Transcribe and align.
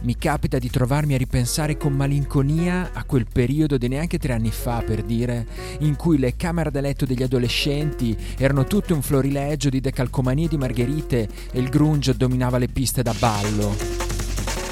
Mi 0.00 0.16
capita 0.16 0.58
di 0.58 0.70
trovarmi 0.70 1.14
a 1.14 1.18
ripensare 1.18 1.76
con 1.76 1.92
malinconia 1.92 2.90
a 2.92 3.02
quel 3.02 3.26
periodo 3.30 3.76
di 3.76 3.88
neanche 3.88 4.18
tre 4.18 4.32
anni 4.32 4.52
fa, 4.52 4.80
per 4.80 5.02
dire, 5.02 5.44
in 5.80 5.96
cui 5.96 6.18
le 6.18 6.36
camere 6.36 6.70
da 6.70 6.80
letto 6.80 7.04
degli 7.04 7.24
adolescenti 7.24 8.16
erano 8.38 8.64
tutte 8.64 8.92
un 8.92 9.02
florilegio 9.02 9.68
di 9.68 9.80
decalcomanie 9.80 10.46
di 10.46 10.56
margherite 10.56 11.28
e 11.50 11.58
il 11.58 11.68
grunge 11.68 12.16
dominava 12.16 12.58
le 12.58 12.68
piste 12.68 13.02
da 13.02 13.12
ballo. 13.18 13.74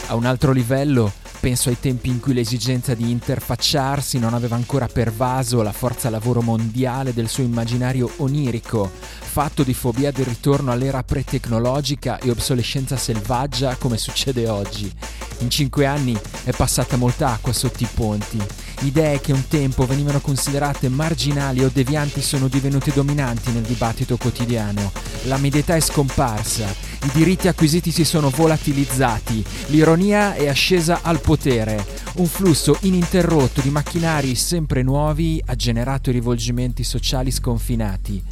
A 0.06 0.14
un 0.14 0.24
altro 0.26 0.52
livello, 0.52 1.12
penso 1.46 1.68
ai 1.68 1.78
tempi 1.78 2.08
in 2.08 2.18
cui 2.18 2.34
l'esigenza 2.34 2.94
di 2.94 3.08
interfacciarsi 3.08 4.18
non 4.18 4.34
aveva 4.34 4.56
ancora 4.56 4.88
pervaso 4.88 5.62
la 5.62 5.70
forza 5.70 6.10
lavoro 6.10 6.42
mondiale 6.42 7.14
del 7.14 7.28
suo 7.28 7.44
immaginario 7.44 8.10
onirico, 8.16 8.90
fatto 8.90 9.62
di 9.62 9.72
fobia 9.72 10.10
del 10.10 10.24
ritorno 10.24 10.72
all'era 10.72 11.04
pre-tecnologica 11.04 12.18
e 12.18 12.30
obsolescenza 12.30 12.96
selvaggia 12.96 13.76
come 13.76 13.96
succede 13.96 14.48
oggi. 14.48 14.92
In 15.38 15.48
cinque 15.48 15.86
anni 15.86 16.18
è 16.42 16.50
passata 16.50 16.96
molta 16.96 17.28
acqua 17.28 17.52
sotto 17.52 17.84
i 17.84 17.88
ponti. 17.94 18.42
Idee 18.80 19.20
che 19.20 19.30
un 19.30 19.46
tempo 19.46 19.86
venivano 19.86 20.18
considerate 20.18 20.88
marginali 20.88 21.62
o 21.62 21.70
devianti 21.72 22.22
sono 22.22 22.48
divenute 22.48 22.90
dominanti 22.92 23.52
nel 23.52 23.62
dibattito 23.62 24.16
quotidiano. 24.16 24.90
La 25.26 25.36
medietà 25.36 25.76
è 25.76 25.80
scomparsa, 25.80 26.66
i 27.04 27.10
diritti 27.12 27.48
acquisiti 27.48 27.90
si 27.90 28.04
sono 28.04 28.30
volatilizzati, 28.30 29.44
l'ironia 29.66 30.34
è 30.34 30.48
ascesa 30.48 31.00
al 31.02 31.20
potere. 31.20 31.84
Un 32.16 32.26
flusso 32.26 32.76
ininterrotto 32.80 33.60
di 33.60 33.70
macchinari 33.70 34.34
sempre 34.34 34.82
nuovi 34.82 35.40
ha 35.46 35.54
generato 35.54 36.10
rivolgimenti 36.10 36.82
sociali 36.82 37.30
sconfinati. 37.30 38.22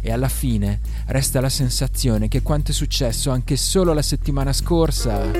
E 0.00 0.12
alla 0.12 0.28
fine 0.28 0.80
resta 1.06 1.40
la 1.40 1.48
sensazione 1.48 2.28
che 2.28 2.42
quanto 2.42 2.72
è 2.72 2.74
successo 2.74 3.30
anche 3.30 3.56
solo 3.56 3.92
la 3.92 4.02
settimana 4.02 4.52
scorsa 4.52 5.30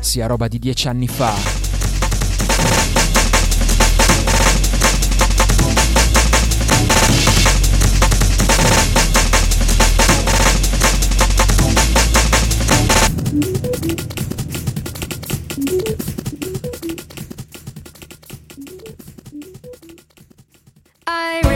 sia 0.00 0.26
roba 0.26 0.48
di 0.48 0.58
dieci 0.58 0.88
anni 0.88 1.08
fa. 1.08 1.71
I 21.14 21.51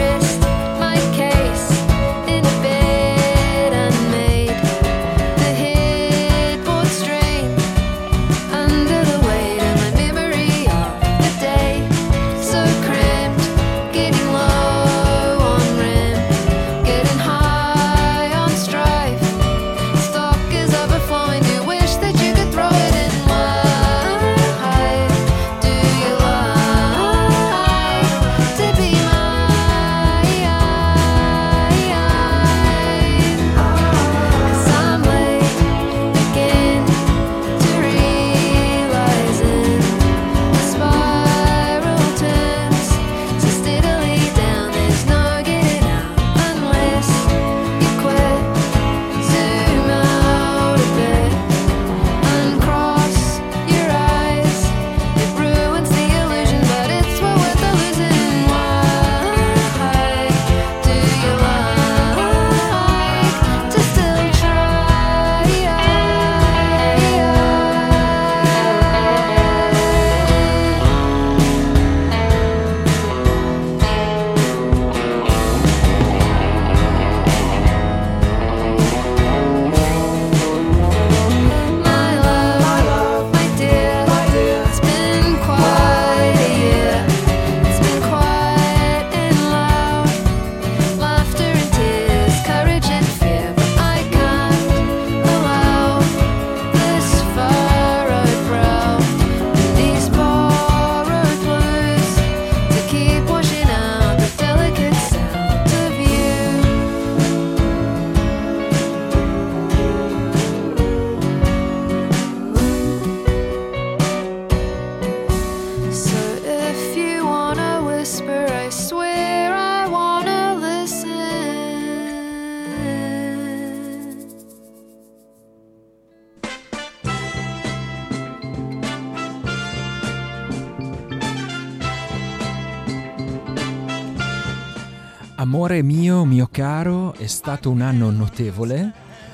Amore 135.39 135.83
mio, 135.83 136.25
mio 136.25 136.49
caro, 136.51 137.13
è 137.13 137.27
stato 137.27 137.69
un 137.69 137.81
anno 137.81 138.09
notevole, 138.09 138.91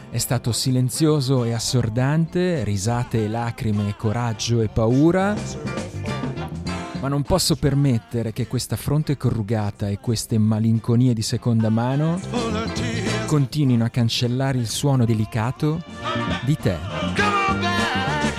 è 0.10 0.18
stato 0.18 0.52
silenzioso 0.52 1.46
e 1.46 1.54
assordante, 1.54 2.66
risate 2.66 3.24
e 3.24 3.30
lacrime, 3.30 3.96
coraggio 3.98 4.60
e 4.60 4.68
paura, 4.68 5.34
ma 7.00 7.08
non 7.08 7.22
posso 7.24 7.56
permettere 7.56 8.34
che 8.34 8.48
questa 8.48 8.76
fronte 8.76 9.16
corrugata 9.16 9.88
e 9.88 10.00
queste 10.00 10.38
malinconie 10.38 11.14
di 11.14 11.22
seconda 11.22 11.70
mano 11.70 12.20
continuino 13.26 13.86
a 13.86 13.90
cancellare 13.90 14.58
il 14.58 14.68
suono 14.68 15.06
delicato 15.06 15.82
di 16.44 16.58
te. 16.58 16.76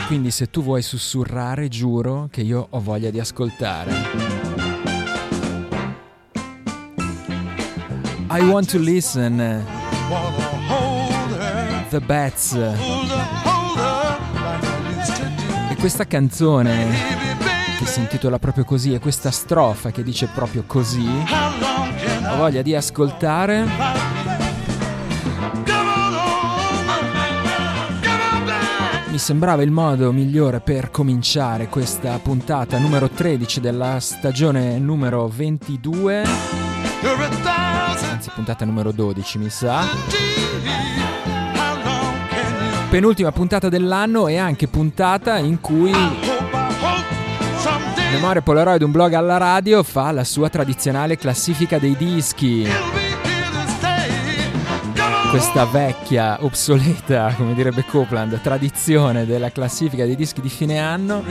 Quindi 0.06 0.30
se 0.30 0.50
tu 0.50 0.62
vuoi 0.62 0.82
sussurrare, 0.82 1.68
giuro 1.68 2.28
che 2.30 2.42
io 2.42 2.66
ho 2.68 2.80
voglia 2.80 3.08
di 3.08 3.18
ascoltare. 3.18 4.43
I 8.36 8.42
want 8.42 8.68
to 8.72 8.78
listen. 8.80 9.64
The 11.88 12.00
Bats. 12.00 12.52
E 15.70 15.76
questa 15.78 16.04
canzone 16.04 16.88
che 17.78 17.86
si 17.86 18.00
intitola 18.00 18.40
proprio 18.40 18.64
così 18.64 18.92
e 18.92 18.98
questa 18.98 19.30
strofa 19.30 19.92
che 19.92 20.02
dice 20.02 20.26
proprio 20.34 20.64
così, 20.66 21.06
ho 21.06 22.36
voglia 22.36 22.62
di 22.62 22.74
ascoltare 22.74 23.68
mi 29.10 29.18
sembrava 29.18 29.62
il 29.62 29.70
modo 29.70 30.10
migliore 30.10 30.58
per 30.58 30.90
cominciare 30.90 31.68
questa 31.68 32.18
puntata 32.18 32.78
numero 32.78 33.08
13 33.08 33.60
della 33.60 34.00
stagione 34.00 34.80
numero 34.80 35.28
22, 35.28 36.24
You're 37.04 37.22
a 37.22 37.28
thousand 37.28 37.63
anzi 38.02 38.30
puntata 38.34 38.64
numero 38.64 38.92
12 38.92 39.38
mi 39.38 39.48
sa, 39.48 39.84
penultima 42.90 43.32
puntata 43.32 43.68
dell'anno 43.68 44.28
e 44.28 44.36
anche 44.36 44.68
puntata 44.68 45.38
in 45.38 45.60
cui 45.60 45.92
Memoria 48.14 48.42
Polaroid, 48.42 48.82
un 48.82 48.92
blog 48.92 49.12
alla 49.14 49.38
radio, 49.38 49.82
fa 49.82 50.12
la 50.12 50.22
sua 50.22 50.48
tradizionale 50.48 51.16
classifica 51.16 51.80
dei 51.80 51.96
dischi. 51.96 52.64
Questa 55.30 55.64
vecchia, 55.64 56.38
obsoleta, 56.44 57.34
come 57.36 57.54
direbbe 57.54 57.84
Copeland, 57.84 58.40
tradizione 58.40 59.26
della 59.26 59.50
classifica 59.50 60.04
dei 60.04 60.14
dischi 60.14 60.40
di 60.40 60.48
fine 60.48 60.78
anno. 60.78 61.24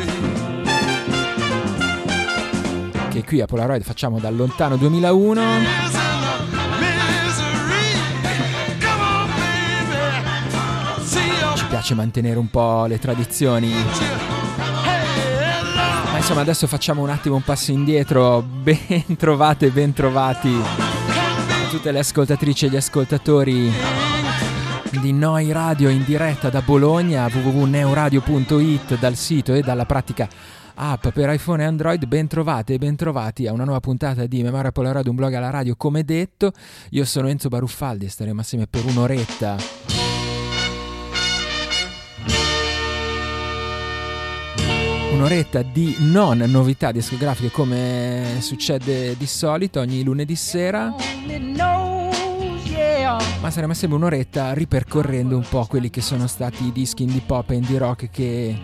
Che 3.09 3.23
qui 3.23 3.39
a 3.39 3.45
Polaroid 3.45 3.83
facciamo 3.83 4.19
dal 4.19 4.35
lontano 4.35 4.75
2001. 4.75 5.41
Piace 11.83 11.95
mantenere 11.95 12.39
un 12.39 12.49
po' 12.49 12.85
le 12.85 12.97
tradizioni. 12.97 13.69
Ma 16.11 16.15
insomma, 16.15 16.39
adesso 16.39 16.65
facciamo 16.65 17.01
un 17.01 17.09
attimo 17.09 17.35
un 17.35 17.41
passo 17.41 17.71
indietro. 17.71 18.41
Ben 18.63 19.17
trovate, 19.17 19.69
ben 19.69 19.91
trovati 19.91 20.47
a 20.47 21.69
tutte 21.69 21.91
le 21.91 21.99
ascoltatrici 21.99 22.67
e 22.67 22.69
gli 22.69 22.77
ascoltatori 22.77 23.69
di 25.01 25.11
Noi 25.11 25.51
Radio 25.51 25.89
in 25.89 26.05
diretta 26.05 26.49
da 26.49 26.61
Bologna, 26.61 27.25
www.neuradio.it, 27.25 28.97
dal 28.97 29.15
sito 29.15 29.53
e 29.53 29.59
dalla 29.61 29.85
pratica 29.85 30.29
app 30.75 31.09
per 31.09 31.29
iPhone 31.31 31.63
e 31.63 31.65
Android. 31.65 32.05
Ben 32.05 32.27
trovate 32.27 32.75
e 32.75 32.77
ben 32.77 32.95
trovati 32.95 33.45
a 33.45 33.51
una 33.51 33.65
nuova 33.65 33.81
puntata 33.81 34.25
di 34.25 34.41
Memoria 34.41 34.71
Polaroid, 34.71 35.07
un 35.07 35.15
blog 35.15 35.33
alla 35.33 35.49
radio 35.49 35.75
come 35.75 36.05
detto. 36.05 36.53
Io 36.91 37.03
sono 37.03 37.27
Enzo 37.27 37.49
Baruffaldi 37.49 38.05
e 38.05 38.09
staremo 38.09 38.39
assieme 38.39 38.67
per 38.67 38.85
un'oretta. 38.85 39.82
Un'oretta 45.23 45.61
di 45.61 45.95
non 45.99 46.39
novità 46.47 46.91
discografiche 46.91 47.49
come 47.49 48.39
succede 48.39 49.15
di 49.15 49.25
solito 49.25 49.79
ogni 49.79 50.03
lunedì 50.03 50.35
sera. 50.35 50.93
Ma 53.39 53.49
saremo 53.49 53.71
assieme 53.71 53.93
un'oretta 53.93 54.51
ripercorrendo 54.51 55.37
un 55.37 55.45
po' 55.47 55.65
quelli 55.65 55.89
che 55.89 56.01
sono 56.01 56.27
stati 56.27 56.65
i 56.65 56.73
dischi 56.73 57.03
indie 57.03 57.21
pop 57.25 57.51
e 57.51 57.55
indie 57.55 57.77
rock 57.77 58.09
che 58.09 58.59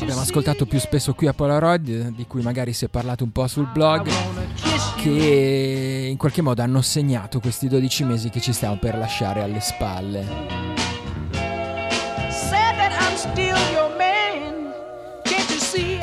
abbiamo 0.00 0.20
ascoltato 0.20 0.66
più 0.66 0.80
spesso 0.80 1.14
qui 1.14 1.28
a 1.28 1.32
Polaroid, 1.32 2.08
di 2.16 2.26
cui 2.26 2.42
magari 2.42 2.72
si 2.72 2.84
è 2.86 2.88
parlato 2.88 3.22
un 3.22 3.30
po' 3.30 3.46
sul 3.46 3.68
blog, 3.72 4.10
che 4.96 6.08
in 6.10 6.16
qualche 6.16 6.42
modo 6.42 6.60
hanno 6.60 6.82
segnato 6.82 7.38
questi 7.38 7.68
12 7.68 8.02
mesi 8.02 8.30
che 8.30 8.40
ci 8.40 8.52
stiamo 8.52 8.76
per 8.78 8.98
lasciare 8.98 9.42
alle 9.42 9.60
spalle. 9.60 10.66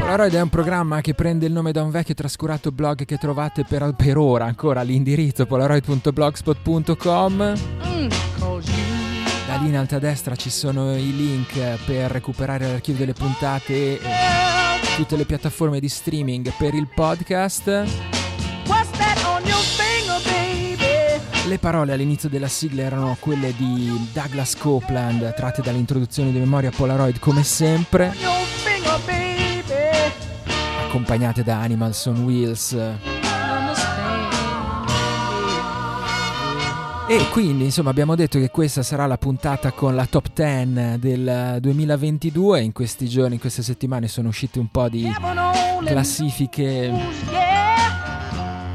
Polaroid 0.05 0.35
è 0.35 0.41
un 0.41 0.49
programma 0.49 1.01
che 1.01 1.15
prende 1.15 1.47
il 1.47 1.51
nome 1.51 1.71
da 1.71 1.81
un 1.81 1.89
vecchio 1.89 2.13
e 2.13 2.15
trascurato 2.15 2.71
blog 2.71 3.05
che 3.05 3.17
trovate 3.17 3.63
per, 3.67 3.95
per 3.97 4.19
ora 4.19 4.45
ancora 4.45 4.81
all'indirizzo 4.81 5.47
polaroid.blogspot.com. 5.47 7.37
Da 9.47 9.55
lì 9.55 9.67
in 9.67 9.75
alto 9.75 9.95
a 9.95 9.99
destra 9.99 10.35
ci 10.35 10.51
sono 10.51 10.95
i 10.95 11.15
link 11.15 11.59
per 11.85 12.11
recuperare 12.11 12.67
l'archivio 12.67 12.99
delle 12.99 13.13
puntate 13.13 13.99
e 13.99 13.99
tutte 14.95 15.17
le 15.17 15.25
piattaforme 15.25 15.79
di 15.79 15.89
streaming 15.89 16.53
per 16.55 16.75
il 16.75 16.87
podcast. 16.87 17.65
Le 21.47 21.57
parole 21.57 21.93
all'inizio 21.93 22.29
della 22.29 22.47
sigla 22.47 22.83
erano 22.83 23.17
quelle 23.19 23.55
di 23.57 24.07
Douglas 24.13 24.55
Copeland, 24.55 25.33
tratte 25.33 25.63
dall'introduzione 25.63 26.31
di 26.31 26.37
Memoria 26.37 26.69
Polaroid 26.69 27.17
come 27.17 27.43
sempre, 27.43 28.13
accompagnate 30.95 31.43
da 31.43 31.59
Animals 31.59 32.05
on 32.05 32.23
Wheels. 32.23 32.71
E 37.07 37.29
quindi 37.31 37.65
insomma 37.65 37.89
abbiamo 37.89 38.15
detto 38.15 38.39
che 38.39 38.49
questa 38.49 38.81
sarà 38.81 39.05
la 39.05 39.17
puntata 39.17 39.73
con 39.73 39.93
la 39.93 40.05
top 40.05 40.27
10 40.33 40.97
del 40.97 41.57
2022. 41.59 42.61
In 42.61 42.71
questi 42.71 43.09
giorni, 43.09 43.33
in 43.33 43.39
queste 43.41 43.61
settimane 43.61 44.07
sono 44.07 44.29
uscite 44.29 44.57
un 44.57 44.69
po' 44.69 44.87
di 44.87 45.11
classifiche 45.83 46.93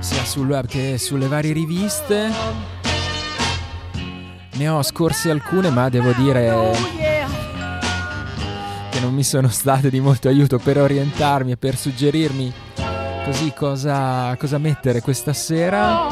sia 0.00 0.24
sul 0.24 0.46
web 0.46 0.66
che 0.66 0.98
sulle 0.98 1.26
varie 1.26 1.54
riviste. 1.54 2.30
Ne 4.52 4.68
ho 4.68 4.82
scorse 4.82 5.30
alcune, 5.30 5.70
ma 5.70 5.88
devo 5.88 6.12
dire 6.12 7.09
che 9.00 9.06
non 9.06 9.14
mi 9.14 9.24
sono 9.24 9.48
state 9.48 9.90
di 9.90 10.00
molto 10.00 10.28
aiuto 10.28 10.58
per 10.58 10.78
orientarmi 10.78 11.52
e 11.52 11.56
per 11.56 11.76
suggerirmi 11.76 12.52
così 13.24 13.52
cosa, 13.54 14.36
cosa 14.36 14.58
mettere 14.58 15.00
questa 15.00 15.32
sera. 15.32 16.06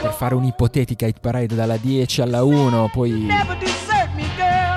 Per 0.00 0.12
fare 0.12 0.34
un'ipotetica 0.34 1.06
hit 1.06 1.20
parade 1.20 1.54
dalla 1.54 1.76
10 1.76 2.22
alla 2.22 2.42
1, 2.42 2.90
poi 2.92 3.28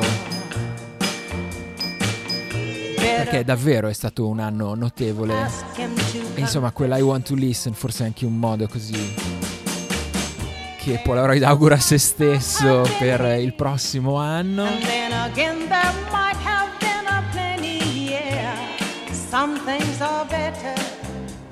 Perché 2.97 3.45
davvero 3.45 3.88
è 3.88 3.95
stato 3.95 4.28
un 4.28 4.40
anno 4.40 4.75
notevole. 4.75 5.49
E 6.35 6.40
insomma, 6.40 6.71
quella 6.73 6.99
I 6.99 7.02
want 7.02 7.28
to 7.28 7.35
listen 7.35 7.73
forse 7.73 8.02
è 8.02 8.07
anche 8.07 8.26
un 8.26 8.38
modo 8.38 8.69
così 8.69 9.14
che 10.76 11.00
Polaroid 11.02 11.42
augura 11.45 11.76
a 11.76 11.80
se 11.80 11.97
stesso 11.99 12.87
per 12.99 13.38
il 13.38 13.54
prossimo 13.54 14.16
anno. 14.16 14.66
Some 19.31 19.61
things 19.65 20.01
are 20.01 20.27
better 20.29 20.75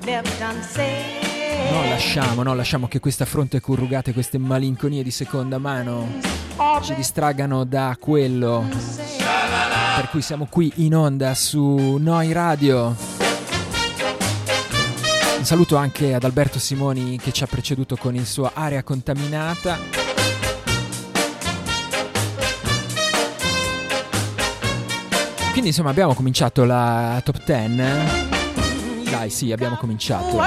left 0.03 0.41
unsaid. 0.41 1.71
Non 1.71 1.87
lasciamo, 1.87 2.43
non 2.43 2.57
lasciamo 2.57 2.89
che 2.89 2.99
queste 2.99 3.23
affronte 3.23 3.61
corrugate, 3.61 4.11
queste 4.11 4.37
malinconie 4.37 5.01
di 5.01 5.11
seconda 5.11 5.59
mano 5.59 6.05
ci 6.81 6.93
distraggano 6.93 7.63
da 7.63 7.95
quello 7.97 8.67
per 9.95 10.09
cui 10.09 10.21
siamo 10.21 10.45
qui 10.49 10.69
in 10.75 10.93
onda 10.93 11.33
su 11.33 11.95
Noi 11.97 12.33
Radio. 12.33 12.93
Un 15.37 15.45
saluto 15.45 15.77
anche 15.77 16.13
ad 16.13 16.25
Alberto 16.25 16.59
Simoni 16.59 17.17
che 17.17 17.31
ci 17.31 17.45
ha 17.45 17.47
preceduto 17.47 17.95
con 17.95 18.13
il 18.13 18.25
suo 18.25 18.51
Area 18.53 18.83
Contaminata. 18.83 19.98
Quindi 25.59 25.75
insomma 25.75 25.93
abbiamo 25.93 26.13
cominciato 26.13 26.63
la 26.63 27.21
top 27.21 27.43
10. 27.43 29.11
Dai 29.11 29.29
sì, 29.29 29.51
abbiamo 29.51 29.75
cominciato. 29.75 30.41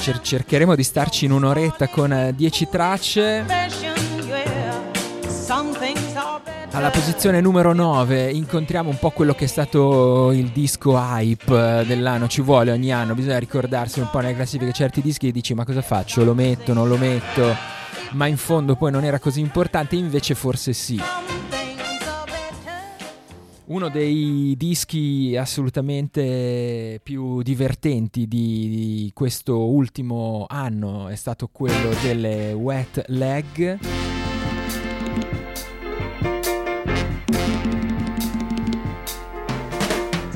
Cer- 0.00 0.22
cercheremo 0.22 0.74
di 0.74 0.82
starci 0.82 1.26
in 1.26 1.32
un'oretta 1.32 1.88
con 1.88 2.32
10 2.34 2.68
tracce. 2.70 3.44
yeah. 3.46 4.80
Some 5.28 5.78
things 5.78 6.14
are 6.14 6.40
better. 6.42 6.74
Alla 6.74 6.88
posizione 6.88 7.42
numero 7.42 7.74
9 7.74 8.30
incontriamo 8.30 8.88
un 8.88 8.98
po' 8.98 9.10
quello 9.10 9.34
che 9.34 9.44
è 9.44 9.48
stato 9.48 10.32
il 10.32 10.48
disco 10.48 10.96
hype 10.96 11.80
eh, 11.80 11.84
dell'anno, 11.84 12.28
ci 12.28 12.40
vuole 12.40 12.70
ogni 12.70 12.90
anno, 12.90 13.14
bisogna 13.14 13.38
ricordarsi 13.38 14.00
un 14.00 14.08
po' 14.10 14.20
nelle 14.20 14.34
classifiche 14.34 14.72
certi 14.72 15.02
dischi 15.02 15.28
e 15.28 15.30
dici 15.30 15.52
ma 15.52 15.66
cosa 15.66 15.82
faccio, 15.82 16.24
lo 16.24 16.32
metto, 16.32 16.72
non 16.72 16.88
lo 16.88 16.96
metto, 16.96 17.54
ma 18.12 18.26
in 18.28 18.38
fondo 18.38 18.76
poi 18.76 18.90
non 18.90 19.04
era 19.04 19.18
così 19.18 19.40
importante, 19.40 19.94
invece 19.94 20.34
forse 20.34 20.72
sì. 20.72 20.98
Uno 23.72 23.88
dei 23.88 24.54
dischi 24.58 25.34
assolutamente 25.34 27.00
più 27.02 27.40
divertenti 27.40 28.28
di, 28.28 28.68
di 28.68 29.10
questo 29.14 29.66
ultimo 29.66 30.44
anno 30.46 31.08
è 31.08 31.14
stato 31.14 31.48
quello 31.50 31.88
delle 32.02 32.52
Wet 32.52 33.04
Leg. 33.06 33.78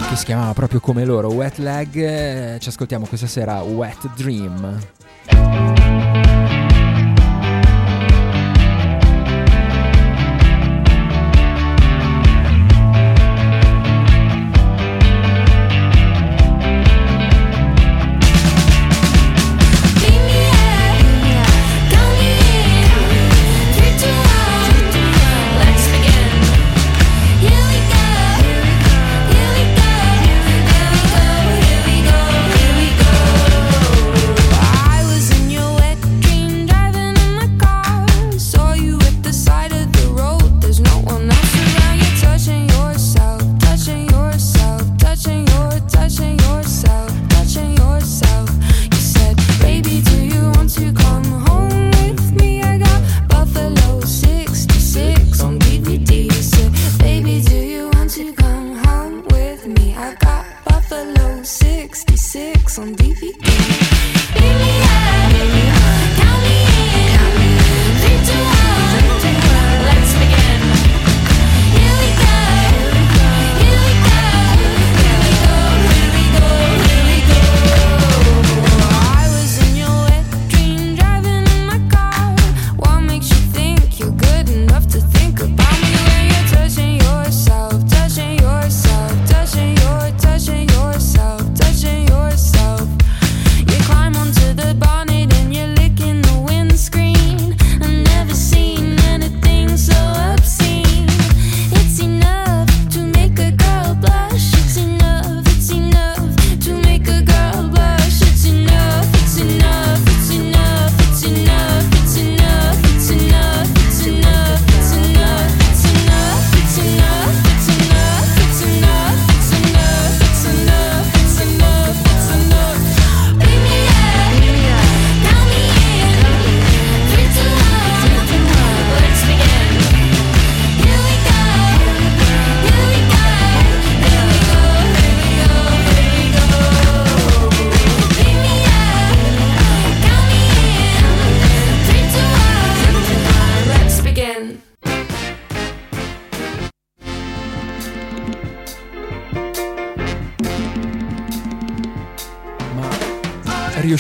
Che 0.09 0.17
si 0.17 0.25
chiamava 0.25 0.55
proprio 0.55 0.81
come 0.81 1.05
loro, 1.05 1.31
Wet 1.31 1.59
Leg. 1.59 1.95
Eh, 1.95 2.57
Ci 2.59 2.71
ascoltiamo 2.71 3.05
questa 3.05 3.27
sera 3.27 3.61
Wet 3.61 4.15
Dream. 4.17 4.81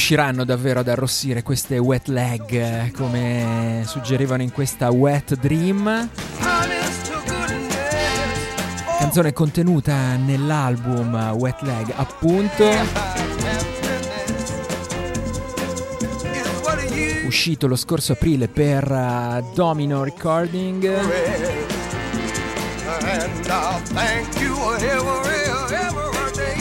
Riusciranno 0.08 0.44
davvero 0.44 0.78
ad 0.78 0.88
arrossire 0.88 1.42
queste 1.42 1.78
wet 1.78 2.06
leg 2.06 2.92
come 2.92 3.82
suggerivano 3.86 4.40
in 4.40 4.52
questa 4.52 4.88
Wet 4.92 5.34
Dream? 5.34 6.08
Canzone 9.00 9.32
contenuta 9.32 10.14
nell'album 10.14 11.32
Wet 11.36 11.60
Leg, 11.62 11.92
appunto, 11.96 12.70
uscito 17.26 17.66
lo 17.66 17.74
scorso 17.74 18.12
aprile 18.12 18.46
per 18.46 18.88
eh, 18.88 19.44
Domino 19.54 20.04
Recording. 20.04 20.88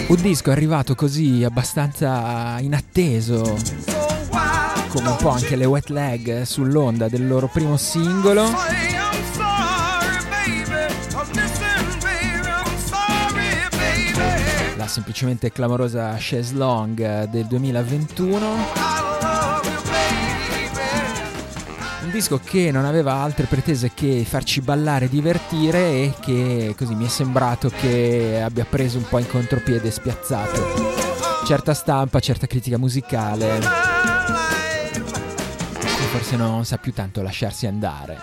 Un 0.07 0.21
disco 0.21 0.51
arrivato 0.51 0.93
così 0.93 1.43
abbastanza 1.43 2.59
inatteso, 2.59 3.57
come 4.89 5.09
un 5.09 5.15
po' 5.17 5.29
anche 5.29 5.55
le 5.55 5.65
Wet 5.65 5.89
Leg 5.89 6.43
sull'onda 6.43 7.09
del 7.09 7.27
loro 7.27 7.47
primo 7.47 7.75
singolo. 7.75 8.43
la 14.85 14.87
semplicemente 14.87 15.51
clamorosa 15.51 16.15
Chaise 16.19 16.53
Long 16.53 17.23
del 17.29 17.47
2021. 17.47 19.04
disco 22.15 22.39
che 22.41 22.71
non 22.71 22.85
aveva 22.85 23.15
altre 23.15 23.45
pretese 23.45 23.91
che 23.93 24.23
farci 24.25 24.61
ballare, 24.61 25.09
divertire 25.09 25.79
e 25.79 26.13
che 26.21 26.73
così 26.77 26.95
mi 26.95 27.07
è 27.07 27.09
sembrato 27.09 27.69
che 27.69 28.41
abbia 28.41 28.63
preso 28.63 28.99
un 28.99 29.03
po' 29.09 29.19
in 29.19 29.27
contropiede 29.27 29.91
spiazzato. 29.91 30.93
Certa 31.45 31.73
stampa, 31.73 32.21
certa 32.21 32.47
critica 32.47 32.77
musicale. 32.77 33.59
Forse 36.09 36.37
non 36.37 36.63
sa 36.63 36.77
più 36.77 36.93
tanto 36.93 37.21
lasciarsi 37.21 37.67
andare. 37.67 38.17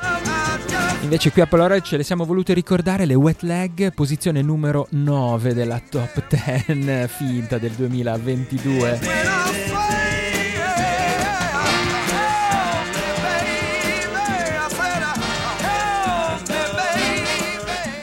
Invece 1.03 1.31
qui 1.31 1.43
a 1.43 1.47
Polaroid 1.47 1.83
ce 1.83 1.99
le 1.99 2.03
siamo 2.03 2.25
volute 2.25 2.55
ricordare 2.55 3.05
le 3.05 3.13
wet 3.13 3.43
leg, 3.43 3.93
posizione 3.93 4.41
numero 4.41 4.87
9 4.93 5.53
della 5.53 5.83
top 5.87 6.25
10 6.67 7.09
finta 7.09 7.59
del 7.59 7.73
2022. 7.73 9.62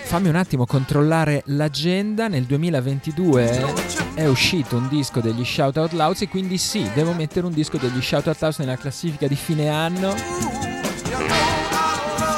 Fammi 0.10 0.28
un 0.28 0.36
attimo 0.36 0.66
controllare 0.66 1.44
l'agenda. 1.46 2.28
Nel 2.28 2.46
2022 2.46 3.74
è 4.16 4.26
uscito 4.26 4.76
un 4.76 4.88
disco 4.88 5.20
degli 5.20 5.46
Shout 5.46 5.78
Out 5.78 5.92
Louds 5.92 6.22
e 6.24 6.28
quindi 6.28 6.58
sì, 6.58 6.90
devo 6.96 7.14
mettere 7.14 7.46
un 7.46 7.54
disco 7.54 7.78
degli 7.78 8.02
Shout 8.02 8.26
Out 8.26 8.42
Louds 8.42 8.58
nella 8.58 8.76
classifica 8.76 9.28
di 9.28 9.36
fine 9.36 9.70
anno. 9.70 10.16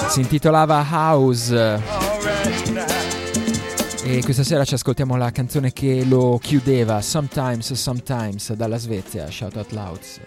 Si 0.09 0.19
intitolava 0.19 0.85
House. 0.91 1.81
E 4.03 4.21
questa 4.21 4.43
sera 4.43 4.65
ci 4.65 4.73
ascoltiamo 4.73 5.15
la 5.15 5.31
canzone 5.31 5.71
che 5.71 6.03
lo 6.03 6.39
chiudeva, 6.41 7.01
Sometimes, 7.01 7.71
Sometimes, 7.71 8.51
dalla 8.51 8.77
Svezia, 8.77 9.31
Shout 9.31 9.55
Out 9.55 9.71
Louds. 9.71 10.19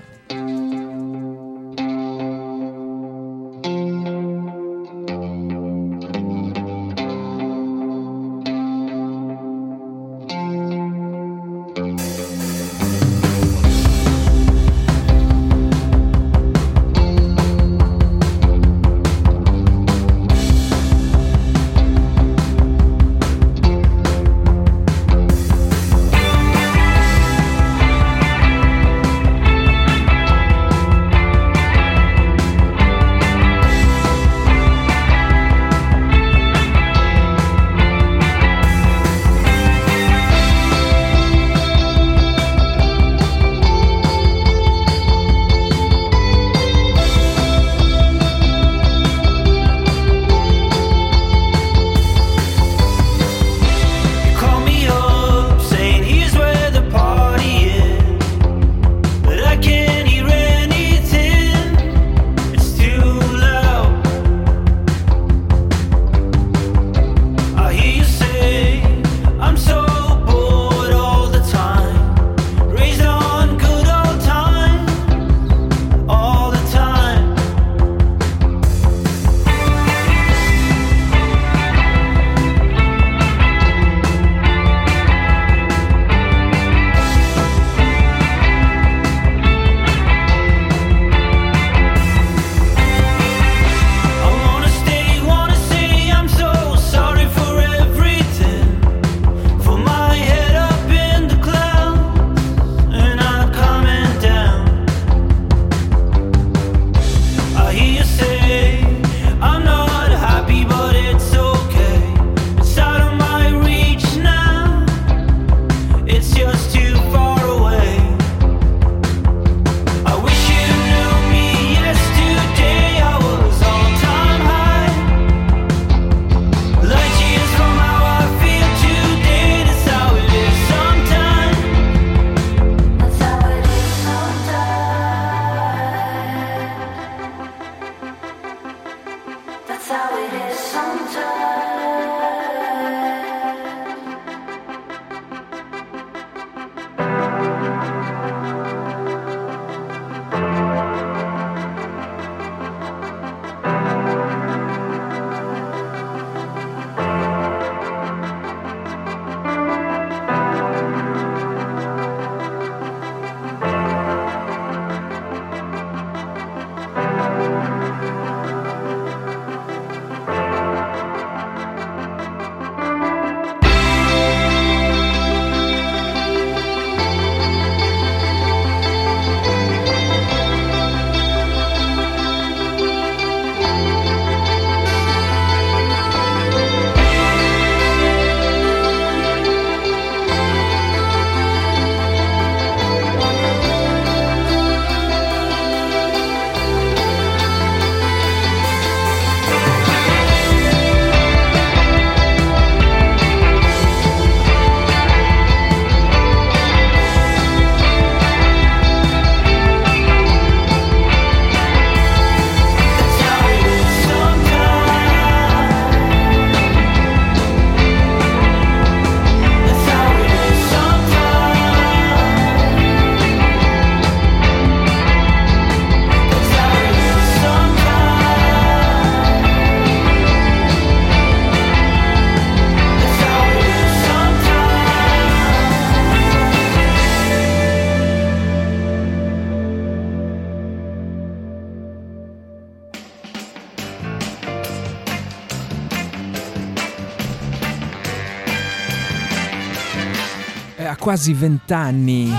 quasi 251.05 251.35
vent'anni 251.35 252.33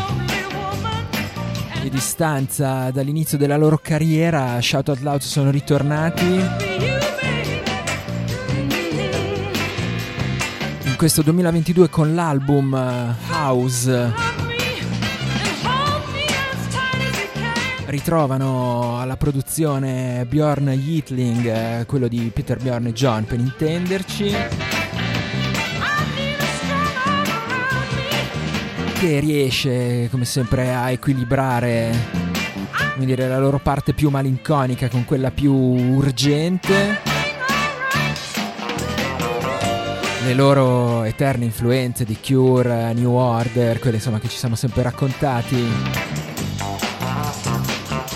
di 1.83 1.89
distanza 1.91 2.89
dall'inizio 2.89 3.37
della 3.37 3.57
loro 3.57 3.77
carriera, 3.79 4.59
Shout 4.59 4.87
Out 4.87 5.01
Loud 5.01 5.21
sono 5.21 5.51
ritornati. 5.51 6.25
In 10.81 10.95
questo 10.97 11.21
2022 11.21 11.89
con 11.89 12.15
l'album 12.15 12.73
eh, 12.73 13.15
House 13.33 14.13
ritrovano 17.85 18.99
alla 18.99 19.15
produzione 19.15 20.25
Bjorn 20.27 20.69
Yitling, 20.69 21.45
eh, 21.45 21.85
quello 21.85 22.07
di 22.07 22.31
Peter 22.33 22.57
Bjorn 22.57 22.87
e 22.87 22.93
John 22.93 23.25
per 23.25 23.37
intenderci. 23.37 24.64
Che 29.07 29.19
riesce 29.19 30.07
come 30.09 30.25
sempre 30.25 30.73
a 30.73 30.89
equilibrare 30.89 31.93
dire, 32.95 33.27
la 33.27 33.37
loro 33.37 33.59
parte 33.59 33.93
più 33.93 34.09
malinconica 34.09 34.89
con 34.89 35.05
quella 35.05 35.29
più 35.29 35.53
urgente. 35.53 37.01
Le 40.23 40.33
loro 40.33 41.03
eterne 41.03 41.45
influenze 41.45 42.03
di 42.03 42.17
Cure, 42.19 42.93
New 42.93 43.11
Order, 43.11 43.77
quelle 43.77 43.97
insomma 43.97 44.17
che 44.17 44.27
ci 44.27 44.37
siamo 44.37 44.55
sempre 44.55 44.81
raccontati, 44.81 45.63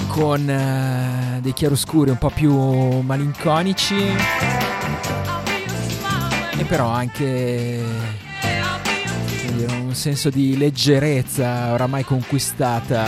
con 0.08 0.49
eh, 0.49 1.38
dei 1.39 1.54
chiaroscuri 1.54 2.10
un 2.10 2.17
po' 2.17 2.32
più 2.32 2.52
malinconici 3.02 4.08
e 6.58 6.63
però 6.63 6.88
anche 6.88 8.28
un 9.65 9.93
senso 9.95 10.30
di 10.30 10.58
leggerezza 10.58 11.74
oramai 11.74 12.04
conquistata 12.04 13.08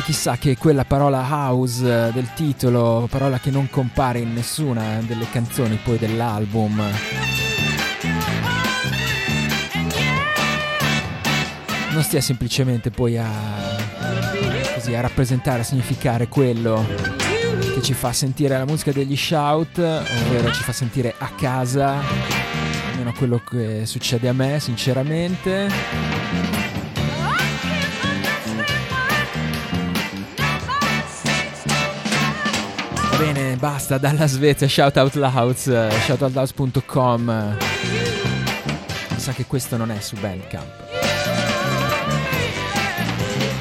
E 0.00 0.02
chissà 0.02 0.38
che 0.38 0.56
quella 0.56 0.86
parola 0.86 1.26
house 1.28 2.10
del 2.12 2.32
titolo, 2.34 3.06
parola 3.10 3.38
che 3.38 3.50
non 3.50 3.68
compare 3.68 4.18
in 4.18 4.32
nessuna 4.32 5.02
delle 5.02 5.28
canzoni 5.30 5.78
poi 5.82 5.98
dell'album. 5.98 6.82
Non 11.90 12.02
stia 12.02 12.22
semplicemente 12.22 12.90
poi 12.90 13.18
a, 13.18 13.28
così, 14.74 14.94
a 14.94 15.02
rappresentare, 15.02 15.60
a 15.60 15.64
significare 15.64 16.28
quello 16.28 17.29
che 17.80 17.86
ci 17.86 17.94
fa 17.94 18.12
sentire 18.12 18.56
la 18.58 18.66
musica 18.66 18.92
degli 18.92 19.16
shout, 19.16 19.78
ovvero 19.78 20.52
ci 20.52 20.62
fa 20.62 20.72
sentire 20.72 21.14
a 21.16 21.30
casa, 21.30 22.00
almeno 22.90 23.12
quello 23.16 23.42
che 23.42 23.86
succede 23.86 24.28
a 24.28 24.32
me 24.32 24.60
sinceramente. 24.60 25.68
Va 33.10 33.16
bene, 33.18 33.56
basta, 33.56 33.98
dalla 33.98 34.26
Svezia, 34.26 34.68
shout 34.68 34.96
out 34.96 35.14
louds, 35.14 35.88
shoutoutlouds.com. 36.04 37.56
Mi 39.08 39.18
sa 39.18 39.32
che 39.32 39.46
questo 39.46 39.76
non 39.76 39.90
è 39.90 40.00
su 40.00 40.16
Bandcamp. 40.20 40.88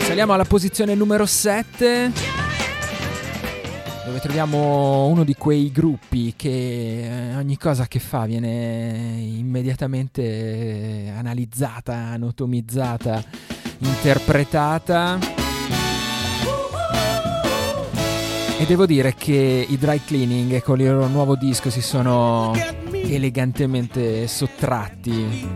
Saliamo 0.01 0.33
alla 0.33 0.45
posizione 0.45 0.95
numero 0.95 1.25
7, 1.25 2.38
troviamo 4.19 5.05
uno 5.07 5.23
di 5.23 5.35
quei 5.35 5.71
gruppi 5.71 6.33
che 6.35 7.31
eh, 7.31 7.35
ogni 7.35 7.57
cosa 7.57 7.87
che 7.87 7.99
fa 7.99 8.25
viene 8.25 9.17
immediatamente 9.19 11.11
analizzata, 11.15 11.93
anatomizzata, 11.93 13.23
interpretata. 13.79 15.17
E 18.57 18.65
devo 18.65 18.85
dire 18.85 19.15
che 19.15 19.65
i 19.67 19.77
dry 19.77 20.01
cleaning 20.03 20.61
con 20.63 20.79
il 20.81 20.91
loro 20.91 21.07
nuovo 21.07 21.35
disco 21.35 21.69
si 21.69 21.81
sono 21.81 22.53
elegantemente 22.91 24.27
sottratti 24.27 25.47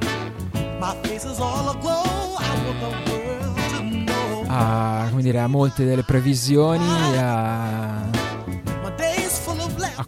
a, 4.54 5.08
come 5.10 5.21
dire, 5.21 5.39
a 5.39 5.47
molte 5.47 5.86
delle 5.86 6.04
previsioni, 6.04 7.17
a, 7.17 8.12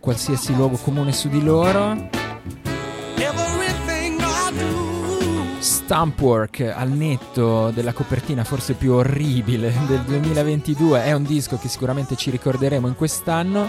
qualsiasi 0.05 0.53
luogo 0.53 0.77
comune 0.77 1.11
su 1.11 1.29
di 1.29 1.41
loro. 1.41 2.09
Stumpwork 5.57 6.59
al 6.75 6.91
netto 6.91 7.71
della 7.71 7.91
copertina 7.91 8.43
forse 8.43 8.75
più 8.75 8.93
orribile 8.93 9.73
del 9.87 10.01
2022 10.01 11.05
è 11.05 11.13
un 11.13 11.23
disco 11.23 11.57
che 11.57 11.67
sicuramente 11.67 12.15
ci 12.15 12.29
ricorderemo 12.29 12.87
in 12.87 12.93
quest'anno. 12.93 13.67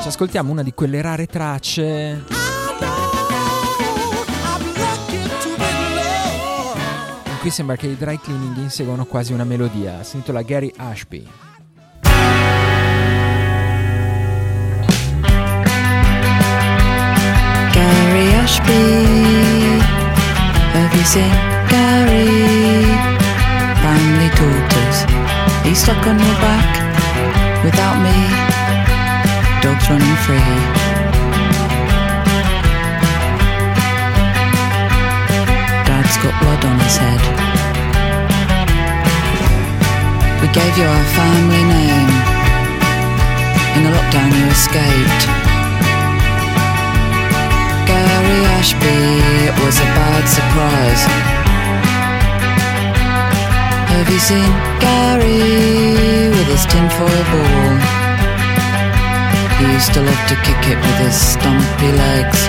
Ci 0.00 0.08
ascoltiamo 0.08 0.50
una 0.50 0.62
di 0.62 0.72
quelle 0.72 1.02
rare 1.02 1.26
tracce 1.26 1.82
I 1.82 2.76
know 2.78 2.96
I'm 4.46 4.64
lucky 4.74 5.22
to 5.42 5.54
be 5.58 5.94
loved. 5.94 7.26
in 7.26 7.38
cui 7.40 7.50
sembra 7.50 7.76
che 7.76 7.88
i 7.88 7.96
dry 7.96 8.18
cleaning 8.18 8.56
inseguono 8.56 9.04
quasi 9.04 9.34
una 9.34 9.44
melodia. 9.44 10.02
Si 10.02 10.16
intitola 10.16 10.40
Gary 10.40 10.72
Ashby. 10.74 11.49
Seen 21.10 21.34
Gary? 21.66 22.86
Family 23.82 24.30
daughters. 24.38 24.98
He's 25.66 25.82
stuck 25.82 26.06
on 26.06 26.16
your 26.20 26.36
back 26.38 26.70
without 27.64 27.98
me. 27.98 28.14
Dogs 29.60 29.90
running 29.90 30.18
free. 30.22 30.54
Dad's 35.82 36.16
got 36.22 36.34
blood 36.40 36.64
on 36.70 36.78
his 36.78 36.96
head. 36.96 37.22
We 40.40 40.46
gave 40.54 40.78
you 40.78 40.84
our 40.84 41.04
family 41.18 41.64
name. 41.74 42.10
In 43.74 43.82
the 43.82 43.90
lockdown, 43.98 44.30
you 44.38 44.46
escaped. 44.46 45.49
Ashby, 48.60 49.48
was 49.64 49.78
a 49.80 49.88
bad 49.96 50.24
surprise. 50.28 51.02
Have 53.88 54.08
you 54.12 54.18
seen 54.18 54.52
Gary 54.84 56.28
with 56.28 56.46
his 56.52 56.66
tinfoil 56.66 57.24
ball? 57.32 57.72
He 59.56 59.64
used 59.72 59.94
to 59.94 60.02
love 60.02 60.24
to 60.28 60.36
kick 60.44 60.60
it 60.72 60.76
with 60.76 60.98
his 61.00 61.16
stumpy 61.16 61.90
legs. 62.04 62.40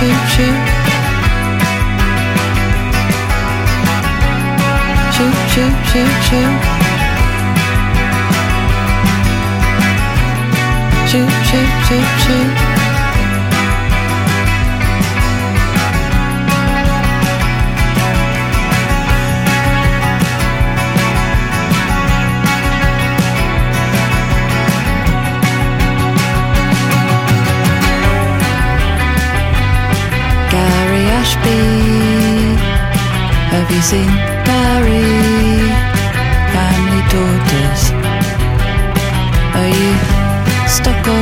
Shoot, 0.00 0.08
shoot, 0.08 0.30
shoot. 0.30 0.56
Shoot, 5.12 5.36
shoot, 5.52 5.74
shoot, 5.90 6.14
shoot. 6.26 6.54
Shoot, 11.10 11.32
shoot, 11.48 11.70
shoot, 11.86 12.69
Seen 33.82 34.06
Gary? 34.44 35.00
Family 36.52 37.02
daughters. 37.12 37.82
Are 39.56 39.70
you 39.80 39.92
stuck 40.68 41.08
on 41.08 41.19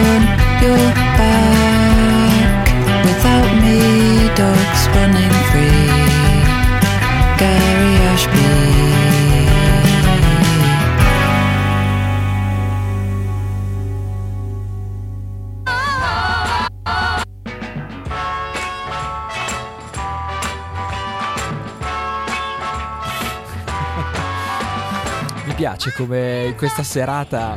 piace 25.89 25.93
come 25.93 26.45
in 26.47 26.57
questa 26.57 26.83
serata 26.83 27.57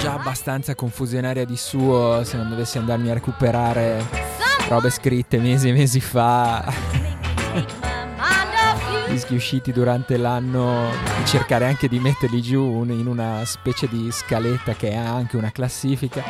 già 0.00 0.14
abbastanza 0.14 0.74
confusionaria 0.74 1.44
di 1.44 1.56
suo 1.56 2.22
se 2.24 2.36
non 2.36 2.48
dovessi 2.48 2.78
andarmi 2.78 3.10
a 3.10 3.14
recuperare 3.14 4.04
robe 4.68 4.90
scritte 4.90 5.38
mesi 5.38 5.68
e 5.68 5.72
mesi 5.72 6.00
fa, 6.00 6.64
dischi 9.08 9.34
usciti 9.34 9.72
durante 9.72 10.16
l'anno, 10.16 10.90
e 10.90 11.26
cercare 11.26 11.66
anche 11.66 11.88
di 11.88 11.98
metterli 11.98 12.40
giù 12.40 12.84
in 12.84 13.06
una 13.06 13.44
specie 13.44 13.88
di 13.88 14.10
scaletta 14.10 14.74
che 14.74 14.94
ha 14.94 15.14
anche 15.14 15.36
una 15.36 15.50
classifica, 15.50 16.22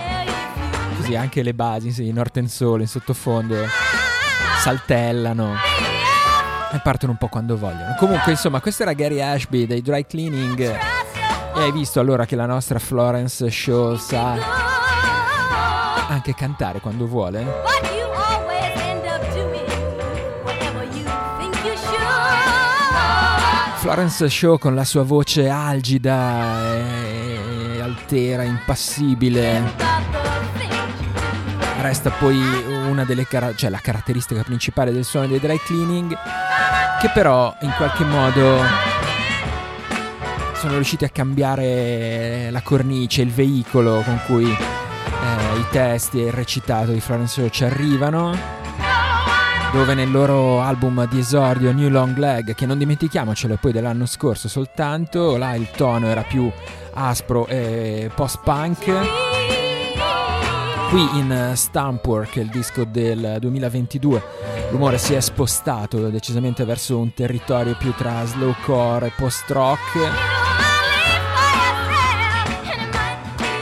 così 0.96 1.14
anche 1.14 1.42
le 1.42 1.54
basi, 1.54 1.92
sì, 1.92 2.10
Northern 2.10 2.48
Soul 2.48 2.82
in 2.82 2.88
sottofondo 2.88 3.56
saltellano 4.58 5.93
e 6.74 6.80
partono 6.82 7.12
un 7.12 7.18
po' 7.18 7.28
quando 7.28 7.56
vogliono. 7.56 7.94
Comunque, 7.98 8.32
insomma, 8.32 8.60
questo 8.60 8.82
era 8.82 8.92
Gary 8.92 9.20
Ashby 9.20 9.66
dei 9.66 9.80
Dry 9.80 10.04
Cleaning. 10.06 10.60
E 10.60 11.60
hai 11.60 11.70
visto 11.70 12.00
allora 12.00 12.26
che 12.26 12.34
la 12.34 12.46
nostra 12.46 12.80
Florence 12.80 13.48
Show 13.48 13.96
sa 13.96 14.36
anche 16.08 16.34
cantare 16.34 16.80
quando 16.80 17.06
vuole? 17.06 17.62
Florence 23.76 24.28
Show 24.28 24.58
con 24.58 24.74
la 24.74 24.84
sua 24.84 25.02
voce 25.02 25.48
algida 25.48 26.74
e 26.74 27.80
altera, 27.80 28.42
impassibile. 28.42 29.62
Resta 31.80 32.10
poi 32.10 32.40
una 32.88 33.04
delle 33.04 33.26
cara- 33.26 33.54
cioè 33.54 33.68
la 33.68 33.78
caratteristica 33.78 34.42
principale 34.42 34.90
del 34.90 35.04
suono 35.04 35.26
dei 35.26 35.38
dry 35.38 35.58
cleaning, 35.58 36.16
che 37.04 37.10
però 37.10 37.54
in 37.60 37.70
qualche 37.76 38.02
modo 38.02 38.62
sono 40.54 40.72
riusciti 40.72 41.04
a 41.04 41.10
cambiare 41.10 42.48
la 42.50 42.62
cornice, 42.62 43.20
il 43.20 43.30
veicolo 43.30 44.00
con 44.00 44.18
cui 44.24 44.50
eh, 44.50 45.58
i 45.58 45.66
testi 45.70 46.22
e 46.22 46.28
il 46.28 46.32
recitato 46.32 46.92
di 46.92 47.00
Florence 47.00 47.50
ci 47.50 47.62
arrivano. 47.64 48.34
Dove 49.72 49.92
nel 49.92 50.10
loro 50.10 50.62
album 50.62 51.06
di 51.06 51.18
esordio 51.18 51.74
New 51.74 51.90
Long 51.90 52.16
Leg, 52.16 52.54
che 52.54 52.64
non 52.64 52.78
dimentichiamocelo, 52.78 53.52
è 53.52 53.58
poi 53.58 53.72
dell'anno 53.72 54.06
scorso 54.06 54.48
soltanto, 54.48 55.36
là 55.36 55.54
il 55.56 55.70
tono 55.76 56.06
era 56.06 56.22
più 56.22 56.50
aspro 56.94 57.46
e 57.48 58.10
post-punk. 58.14 59.63
Qui 60.88 61.18
in 61.18 61.32
eh, 61.32 61.56
Stumpwork, 61.56 62.36
il 62.36 62.48
disco 62.48 62.84
del 62.84 63.38
2022, 63.40 64.22
l'umore 64.70 64.98
si 64.98 65.14
è 65.14 65.20
spostato 65.20 66.08
decisamente 66.08 66.64
verso 66.64 66.98
un 66.98 67.12
territorio 67.12 67.74
più 67.76 67.92
tra 67.94 68.24
slowcore 68.24 69.06
e 69.06 69.12
post-rock, 69.16 69.80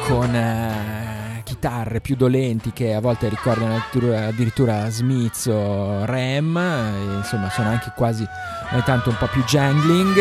con 0.07 0.35
eh, 0.35 1.41
chitarre 1.45 2.01
più 2.01 2.17
dolenti 2.17 2.73
che 2.73 2.93
a 2.93 3.01
volte 3.01 3.29
ricordano 3.29 3.77
addirittura, 3.77 4.27
addirittura 4.27 4.91
Smith 4.91 5.47
o 5.47 6.05
Ram, 6.05 6.57
e, 6.57 7.17
insomma 7.17 7.49
sono 7.51 7.69
anche 7.69 7.93
quasi 7.97 8.27
ogni 8.73 8.83
tanto 8.83 9.11
un 9.11 9.17
po' 9.17 9.27
più 9.29 9.43
jangling. 9.45 10.19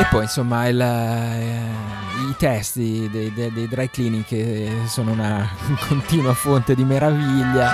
E 0.00 0.06
poi 0.10 0.22
insomma 0.22 0.66
il, 0.66 0.80
eh, 0.80 1.83
i 2.34 2.36
testi 2.36 3.08
dei, 3.10 3.32
dei- 3.32 3.52
dei 3.52 3.68
dry 3.68 3.88
cleaning 3.88 4.24
che 4.24 4.68
sono 4.86 5.12
una 5.12 5.48
continua 5.88 6.34
fonte 6.34 6.74
di 6.74 6.84
meraviglia. 6.84 7.70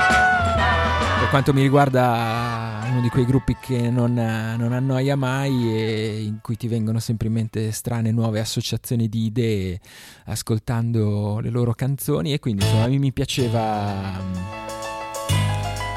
Per 1.19 1.29
quanto 1.31 1.55
mi 1.55 1.63
riguarda 1.63 2.85
uno 2.91 3.01
di 3.01 3.09
quei 3.09 3.25
gruppi 3.25 3.57
che 3.59 3.89
non, 3.91 4.13
non 4.13 4.73
annoia 4.73 5.17
mai 5.17 5.75
e 5.75 6.23
in 6.23 6.41
cui 6.43 6.57
ti 6.57 6.69
vengono 6.69 6.99
sempre 6.99 7.29
in 7.29 7.35
mente 7.35 7.73
strane 7.73 8.11
nuove 8.11 8.41
associazioni 8.41 9.09
di 9.09 9.25
idee 9.27 9.81
ascoltando 10.27 11.39
le 11.41 11.51
loro 11.51 11.73
canzoni 11.73 12.33
e 12.33 12.39
quindi 12.39 12.65
insomma 12.65 12.85
a 12.85 12.89
me 12.89 12.99
mi 12.99 13.13
piaceva 13.13 14.21
mm, 14.21 14.35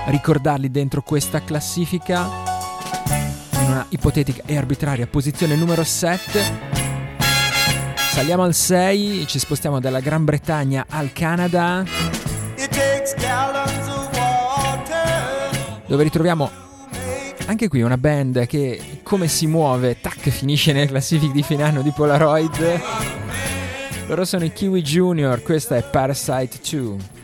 ricordarli 0.08 0.69
dentro 0.69 1.02
questa 1.02 1.43
classifica 1.43 2.30
in 3.60 3.69
una 3.69 3.86
ipotetica 3.89 4.43
e 4.45 4.56
arbitraria 4.56 5.08
posizione 5.08 5.56
numero 5.56 5.84
7. 5.84 6.83
Saliamo 8.13 8.43
al 8.43 8.54
6, 8.54 9.26
ci 9.26 9.39
spostiamo 9.39 9.80
dalla 9.80 9.99
Gran 9.99 10.23
Bretagna 10.23 10.86
al 10.88 11.12
Canada, 11.13 11.84
dove 15.88 16.04
ritroviamo 16.04 16.47
anche 17.47 17.67
qui 17.67 17.82
una 17.82 17.97
band 17.97 18.45
che 18.45 18.99
come 19.02 19.28
si 19.28 19.47
muove, 19.47 19.99
tac, 19.99 20.30
finisce 20.30 20.73
nelle 20.73 20.86
classifiche 20.86 21.34
di 21.34 21.41
fine 21.41 21.63
anno 21.63 21.82
di 21.82 21.89
Polaroid. 21.89 22.82
Loro 24.06 24.26
sono 24.26 24.45
i 24.45 24.54
Kiwi 24.54 24.84
Junior, 24.84 25.41
questa 25.41 25.76
è 25.76 25.82
Parasite 25.82 26.60
2. 26.69 27.23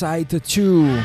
Parasite 0.00 0.40
2 0.40 1.02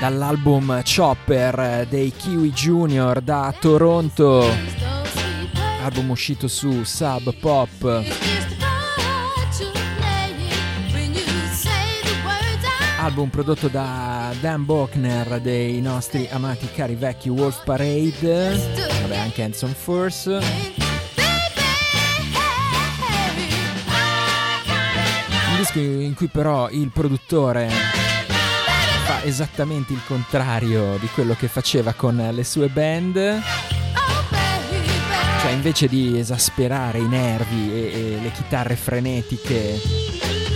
dall'album 0.00 0.82
Chopper 0.82 1.86
dei 1.88 2.12
Kiwi 2.12 2.50
Junior 2.50 3.22
da 3.22 3.54
Toronto, 3.58 4.44
album 5.82 6.10
uscito 6.10 6.46
su 6.46 6.84
Sub 6.84 7.34
Pop, 7.40 8.04
album 12.98 13.30
prodotto 13.30 13.68
da 13.68 14.30
Dan 14.40 14.66
Bochner 14.66 15.40
dei 15.40 15.80
nostri 15.80 16.28
amati 16.30 16.68
cari 16.74 16.96
vecchi 16.96 17.30
Wolf 17.30 17.64
Parade, 17.64 18.60
vabbè 19.00 19.16
anche 19.16 19.42
Hanson 19.42 19.72
Force. 19.72 20.89
Disco 25.60 25.78
in 25.78 26.14
cui 26.14 26.28
però 26.28 26.70
il 26.70 26.88
produttore 26.88 27.68
fa 29.04 29.22
esattamente 29.24 29.92
il 29.92 30.00
contrario 30.06 30.96
di 30.98 31.06
quello 31.08 31.34
che 31.34 31.48
faceva 31.48 31.92
con 31.92 32.16
le 32.16 32.44
sue 32.44 32.68
band. 32.68 33.42
Cioè 35.42 35.50
invece 35.50 35.86
di 35.86 36.18
esasperare 36.18 36.98
i 36.98 37.06
nervi 37.06 37.72
e, 37.72 37.92
e 37.92 38.18
le 38.22 38.30
chitarre 38.32 38.74
frenetiche 38.74 39.78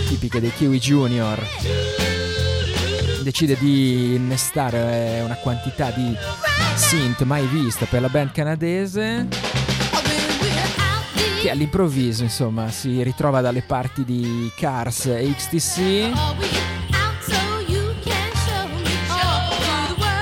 tipiche 0.07 0.39
dei 0.39 0.51
Kiwi 0.51 0.79
Junior, 0.79 1.39
decide 3.21 3.57
di 3.59 4.15
innestare 4.15 5.21
una 5.23 5.35
quantità 5.35 5.91
di 5.91 6.15
synth 6.73 7.21
mai 7.21 7.45
vista 7.45 7.85
per 7.85 8.01
la 8.01 8.09
band 8.09 8.31
canadese 8.31 9.44
che 11.45 11.51
all'improvviso 11.51 12.23
insomma 12.23 12.71
si 12.71 13.03
ritrova 13.03 13.39
dalle 13.39 13.61
parti 13.61 14.03
di 14.03 14.51
Cars 14.55 15.05
e 15.05 15.31
XTC 15.31 16.09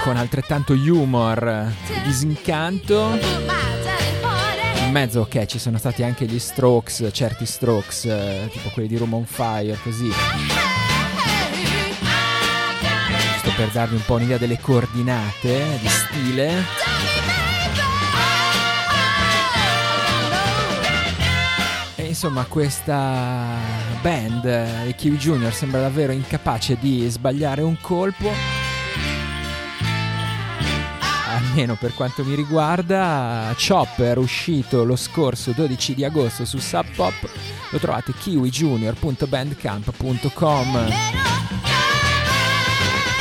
con 0.03 0.17
altrettanto 0.17 0.73
humor 0.73 1.47
e 1.47 2.01
disincanto. 2.03 3.17
In 4.83 4.91
mezzo 4.91 5.21
ok 5.21 5.45
ci 5.45 5.59
sono 5.59 5.77
stati 5.77 6.03
anche 6.03 6.25
gli 6.25 6.39
strokes 6.39 7.07
certi 7.13 7.45
strokes 7.45 8.03
eh, 8.03 8.49
tipo 8.51 8.67
quelli 8.73 8.89
di 8.89 8.97
Room 8.97 9.13
on 9.13 9.25
Fire 9.25 9.77
così. 9.81 10.12
Giusto 13.31 13.51
per 13.55 13.69
darvi 13.69 13.95
un 13.95 14.03
po' 14.05 14.15
un'idea 14.15 14.38
delle 14.38 14.59
coordinate 14.59 15.79
di 15.79 15.88
stile 15.88 17.22
insomma 22.23 22.45
questa 22.45 23.57
band, 24.01 24.45
eh, 24.45 24.88
i 24.88 24.95
Kiwi 24.95 25.17
Junior, 25.17 25.53
sembra 25.53 25.81
davvero 25.81 26.13
incapace 26.13 26.77
di 26.79 27.05
sbagliare 27.09 27.62
un 27.62 27.77
colpo. 27.81 28.31
Almeno 31.27 31.75
per 31.75 31.93
quanto 31.93 32.23
mi 32.23 32.33
riguarda, 32.33 33.53
Chopper 33.57 34.19
uscito 34.19 34.86
lo 34.86 34.95
scorso 34.95 35.51
12 35.51 35.95
di 35.95 36.05
agosto 36.05 36.45
su 36.45 36.59
Sub 36.59 36.86
Pop, 36.95 37.29
lo 37.71 37.77
trovate 37.77 38.13
kiwijunior.bandcamp.com. 38.13 40.73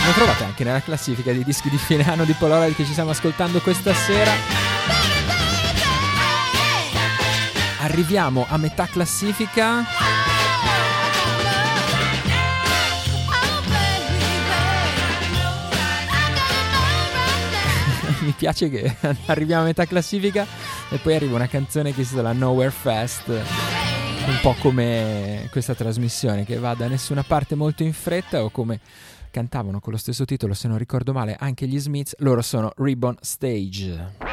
Lo 0.05 0.13
trovate 0.15 0.45
anche 0.45 0.63
nella 0.63 0.81
classifica 0.81 1.33
dei 1.33 1.43
dischi 1.43 1.69
di 1.69 1.77
fine 1.77 2.09
anno 2.09 2.25
di 2.25 2.35
Polaroid 2.35 2.77
che 2.77 2.85
ci 2.85 2.93
stiamo 2.93 3.11
ascoltando 3.11 3.59
questa 3.59 3.93
sera. 3.95 5.22
Arriviamo 7.83 8.47
a 8.49 8.57
metà 8.59 8.87
classifica. 8.87 9.81
Mi 18.21 18.31
piace 18.39 18.71
che 18.71 18.95
arriviamo 19.27 19.63
a 19.63 19.65
metà 19.65 19.85
classifica 19.87 20.47
e 20.91 20.99
poi 20.99 21.17
arriva 21.17 21.35
una 21.35 21.49
canzone 21.49 21.93
che 21.93 22.05
si 22.05 22.15
chiama 22.15 22.31
Nowhere 22.33 22.71
Fest. 22.71 23.27
Un 23.27 24.39
po' 24.41 24.55
come 24.61 25.49
questa 25.51 25.75
trasmissione 25.75 26.45
che 26.45 26.59
va 26.59 26.75
da 26.75 26.87
nessuna 26.87 27.25
parte 27.25 27.57
molto 27.57 27.83
in 27.83 27.93
fretta 27.93 28.45
o 28.45 28.51
come 28.51 28.79
cantavano 29.33 29.81
con 29.81 29.93
lo 29.93 29.99
stesso 29.99 30.25
titolo, 30.25 30.55
se 30.55 30.69
non 30.69 30.79
ricordo 30.79 31.13
male, 31.13 31.35
anche 31.37 31.67
gli 31.67 31.81
Smiths. 31.81 32.15
Loro 32.19 32.43
sono 32.43 32.73
Ribbon 32.77 33.17
Stage. 33.21 34.32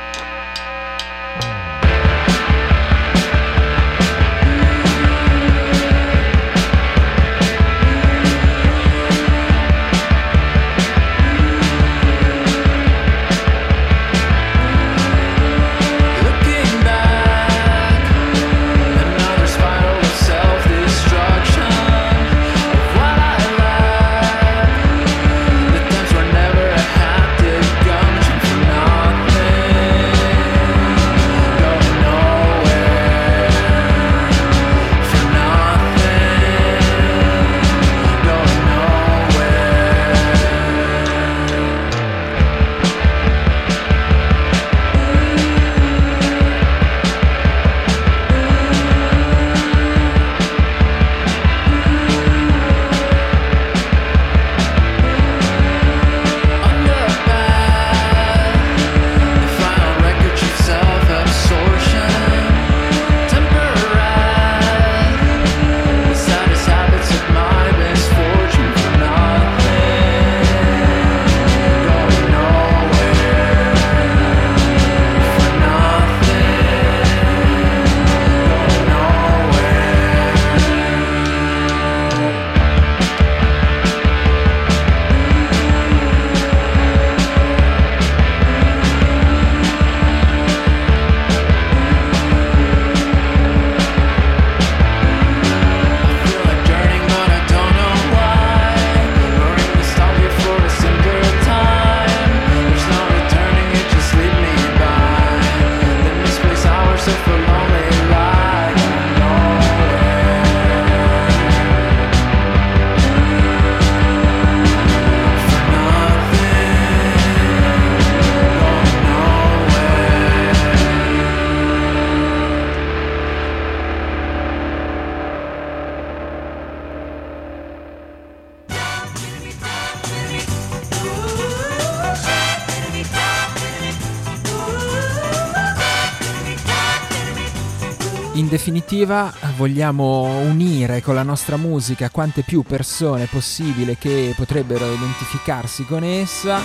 Definitiva 138.60 139.34
vogliamo 139.56 140.24
unire 140.42 141.02
con 141.02 141.16
la 141.16 141.24
nostra 141.24 141.56
musica 141.56 142.10
quante 142.10 142.42
più 142.42 142.62
persone 142.64 143.26
possibile 143.32 143.98
che 143.98 144.34
potrebbero 144.36 144.86
identificarsi 144.92 145.86
con 145.86 146.04
essa. 146.04 146.60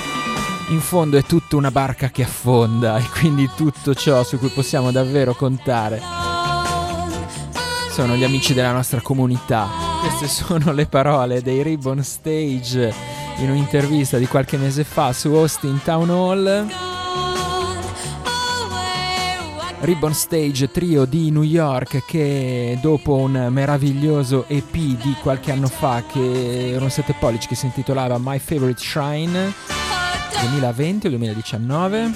In 0.70 0.80
fondo 0.80 1.16
è 1.16 1.22
tutta 1.22 1.54
una 1.54 1.70
barca 1.70 2.10
che 2.10 2.24
affonda 2.24 2.96
e 2.98 3.08
quindi 3.16 3.48
tutto 3.54 3.94
ciò 3.94 4.24
su 4.24 4.40
cui 4.40 4.48
possiamo 4.48 4.90
davvero 4.90 5.34
contare 5.34 6.02
sono 7.92 8.16
gli 8.16 8.24
amici 8.24 8.54
della 8.54 8.72
nostra 8.72 9.00
comunità. 9.00 9.68
Queste 10.00 10.26
sono 10.26 10.72
le 10.72 10.86
parole 10.86 11.42
dei 11.42 11.62
Ribbon 11.62 12.02
Stage 12.02 12.92
in 13.36 13.50
un'intervista 13.50 14.18
di 14.18 14.26
qualche 14.26 14.56
mese 14.56 14.82
fa 14.82 15.12
su 15.12 15.28
Austin 15.32 15.80
Town 15.84 16.10
Hall. 16.10 16.93
Ribbon 19.84 20.14
Stage, 20.14 20.70
trio 20.70 21.04
di 21.04 21.30
New 21.30 21.42
York 21.42 22.06
che 22.06 22.78
dopo 22.80 23.16
un 23.16 23.48
meraviglioso 23.50 24.46
EP 24.48 24.72
di 24.72 25.14
qualche 25.20 25.52
anno 25.52 25.66
fa 25.66 26.02
che 26.10 26.70
erano 26.70 26.88
7 26.88 27.14
pollici 27.18 27.48
che 27.48 27.54
si 27.54 27.66
intitolava 27.66 28.16
My 28.18 28.38
Favorite 28.38 28.80
Shrine 28.80 29.52
2020 30.40 31.06
o 31.06 31.10
2019 31.10 32.12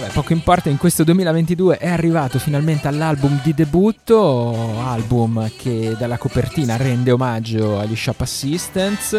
Vabbè, 0.00 0.12
poco 0.12 0.32
importa, 0.34 0.68
in 0.68 0.76
questo 0.76 1.02
2022 1.02 1.78
è 1.78 1.88
arrivato 1.88 2.38
finalmente 2.38 2.86
all'album 2.88 3.40
di 3.42 3.54
debutto, 3.54 4.80
album 4.82 5.50
che 5.56 5.94
dalla 5.98 6.18
copertina 6.18 6.76
rende 6.76 7.10
omaggio 7.10 7.78
agli 7.78 7.96
Shop 7.96 8.20
Assistants, 8.20 9.18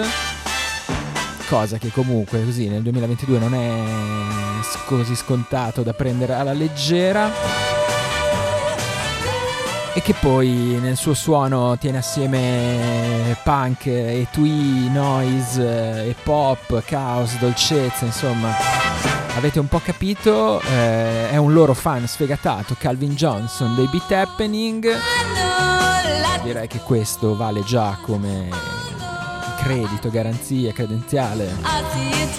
cosa 1.48 1.78
che 1.78 1.92
comunque 1.92 2.44
così 2.44 2.68
nel 2.68 2.82
2022 2.82 3.40
non 3.40 3.54
è 3.54 3.84
così 4.86 5.16
scontato 5.16 5.82
da 5.82 5.94
prendere 5.94 6.34
alla 6.34 6.54
leggera. 6.54 7.30
E 9.94 10.02
che 10.02 10.14
poi 10.20 10.78
nel 10.82 10.98
suo 10.98 11.14
suono 11.14 11.78
tiene 11.78 12.00
assieme 12.00 13.38
punk 13.44 13.86
e 13.86 14.28
twee, 14.30 14.90
noise 14.90 16.08
e 16.08 16.16
pop, 16.22 16.84
caos, 16.84 17.38
dolcezza, 17.38 18.04
insomma 18.04 18.54
avete 19.36 19.60
un 19.60 19.68
po' 19.68 19.80
capito, 19.80 20.60
eh, 20.62 21.30
è 21.30 21.38
un 21.38 21.54
loro 21.54 21.74
fan 21.74 22.08
sfegatato, 22.08 22.76
Calvin 22.78 23.16
Johnson 23.16 23.76
dei 23.76 23.88
Beat 23.88 24.12
Happening. 24.12 24.88
Direi 26.44 26.68
che 26.68 26.80
questo 26.80 27.36
vale 27.36 27.64
già 27.64 27.98
come 28.02 28.85
credito, 29.66 30.12
garanzia, 30.12 30.72
credenziale 30.74 31.50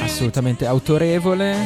assolutamente 0.01 0.65
autorevole. 0.65 1.57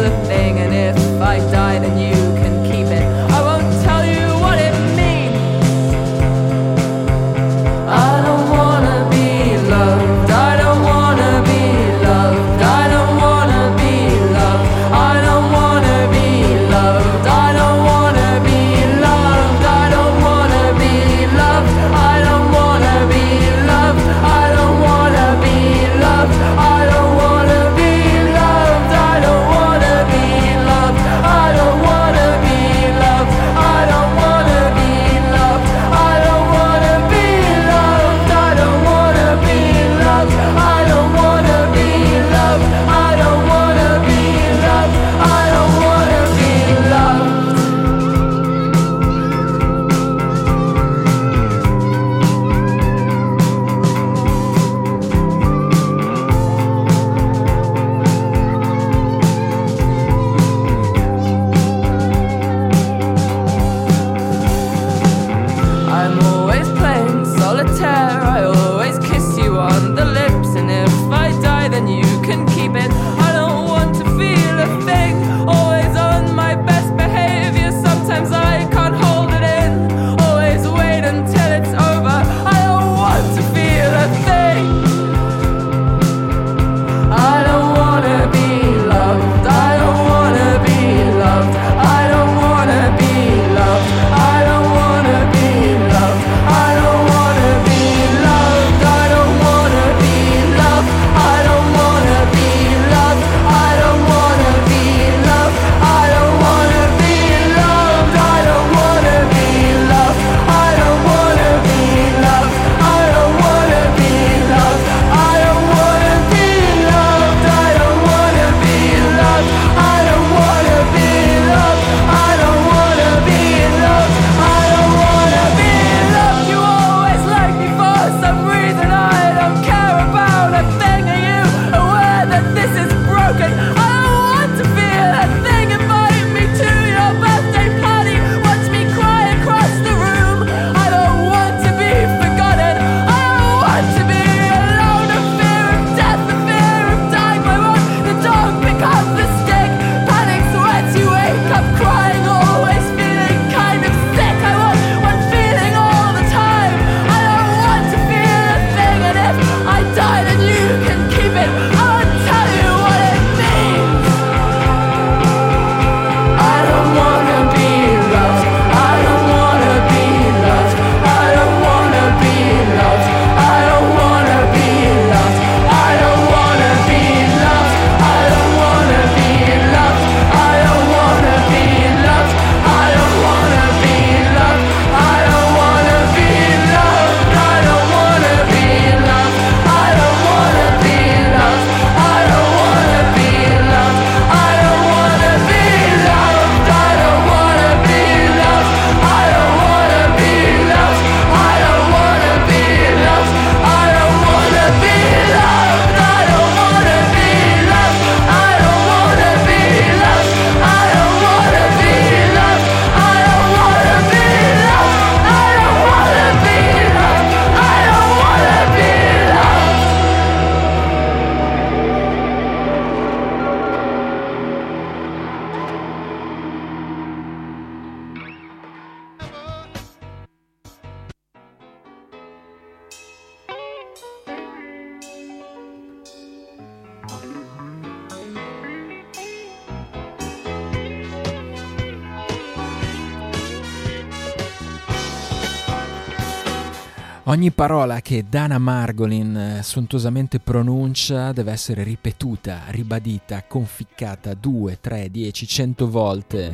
Ogni 247.36 247.52
parola 247.52 248.00
che 248.00 248.24
Dana 248.30 248.58
Margolin 248.58 249.36
eh, 249.36 249.62
sontuosamente 249.62 250.40
pronuncia 250.40 251.34
deve 251.34 251.52
essere 251.52 251.84
ripetuta, 251.84 252.62
ribadita, 252.70 253.44
conficcata 253.44 254.34
due, 254.34 254.80
tre, 254.80 255.12
dieci, 255.12 255.46
cento 255.46 255.90
volte. 255.90 256.54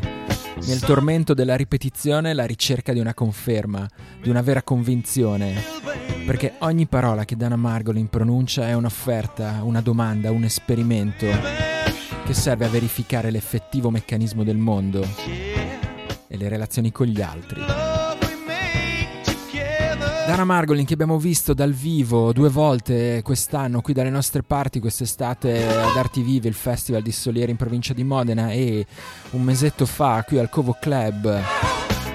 Nel 0.66 0.80
tormento 0.80 1.36
della 1.36 1.56
ripetizione 1.56 2.34
la 2.34 2.48
ricerca 2.48 2.94
di 2.94 3.00
una 3.00 3.14
conferma, 3.14 3.88
di 4.24 4.30
una 4.30 4.42
vera 4.42 4.64
convinzione. 4.64 5.54
Perché 6.26 6.56
ogni 6.62 6.88
parola 6.88 7.26
che 7.26 7.38
Dana 7.38 7.58
Margolin 7.58 8.08
pronuncia 8.08 8.68
è 8.68 8.74
un'offerta, 8.74 9.60
una 9.62 9.82
domanda, 9.82 10.32
un 10.32 10.46
esperimento 10.46 11.28
che 12.26 12.34
serve 12.34 12.66
a 12.66 12.70
verificare 12.70 13.30
l'effettivo 13.30 13.92
meccanismo 13.92 14.44
del 14.44 14.58
mondo 14.58 15.08
e 16.28 16.38
le 16.38 16.50
relazioni 16.50 16.92
con 16.92 17.06
gli 17.06 17.22
altri. 17.22 17.91
Dana 20.26 20.46
Margolin 20.46 20.86
che 20.86 20.94
abbiamo 20.94 21.18
visto 21.18 21.54
dal 21.54 21.74
vivo 21.74 22.32
due 22.32 22.50
volte 22.50 23.22
quest'anno 23.24 23.82
qui 23.82 23.94
dalle 23.94 24.10
nostre 24.10 24.44
parti 24.44 24.80
quest'estate 24.80 25.68
ad 25.68 25.98
Arti 25.98 26.22
Vive, 26.22 26.48
il 26.48 26.54
festival 26.54 27.02
di 27.02 27.12
Solieri 27.12 27.52
in 27.52 27.58
provincia 27.58 27.94
di 27.94 28.04
Modena 28.04 28.52
e 28.52 28.86
un 29.32 29.42
mesetto 29.42 29.86
fa 29.86 30.24
qui 30.26 30.38
al 30.38 30.50
Covo 30.50 30.78
Club 30.80 31.42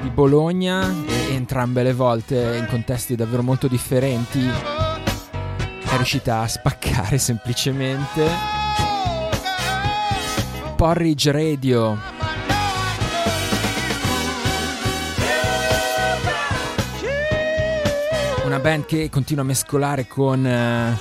di 0.00 0.08
Bologna 0.10 0.88
e 1.06 1.34
entrambe 1.34 1.82
le 1.82 1.92
volte 1.92 2.56
in 2.58 2.66
contesti 2.68 3.16
davvero 3.16 3.42
molto 3.42 3.66
differenti 3.68 4.84
è 5.96 5.96
riuscita 5.96 6.40
a 6.40 6.48
spaccare 6.48 7.16
semplicemente. 7.18 8.54
Porridge 10.76 11.30
Radio 11.32 12.15
una 18.56 18.70
band 18.70 18.86
che 18.86 19.10
continua 19.10 19.44
a 19.44 19.46
mescolare 19.46 20.06
con 20.06 20.46
eh, 20.46 20.98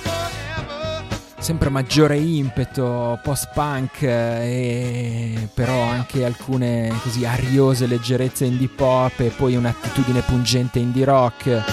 sempre 1.38 1.70
maggiore 1.70 2.18
impeto 2.18 3.18
post-punk 3.22 4.02
eh, 4.02 4.08
e 4.08 5.48
però 5.54 5.80
anche 5.80 6.26
alcune 6.26 6.92
così 7.02 7.24
ariose 7.24 7.86
leggerezze 7.86 8.44
indie 8.44 8.68
pop 8.68 9.20
e 9.20 9.30
poi 9.30 9.56
un'attitudine 9.56 10.20
pungente 10.20 10.80
indie 10.80 11.06
rock. 11.06 11.64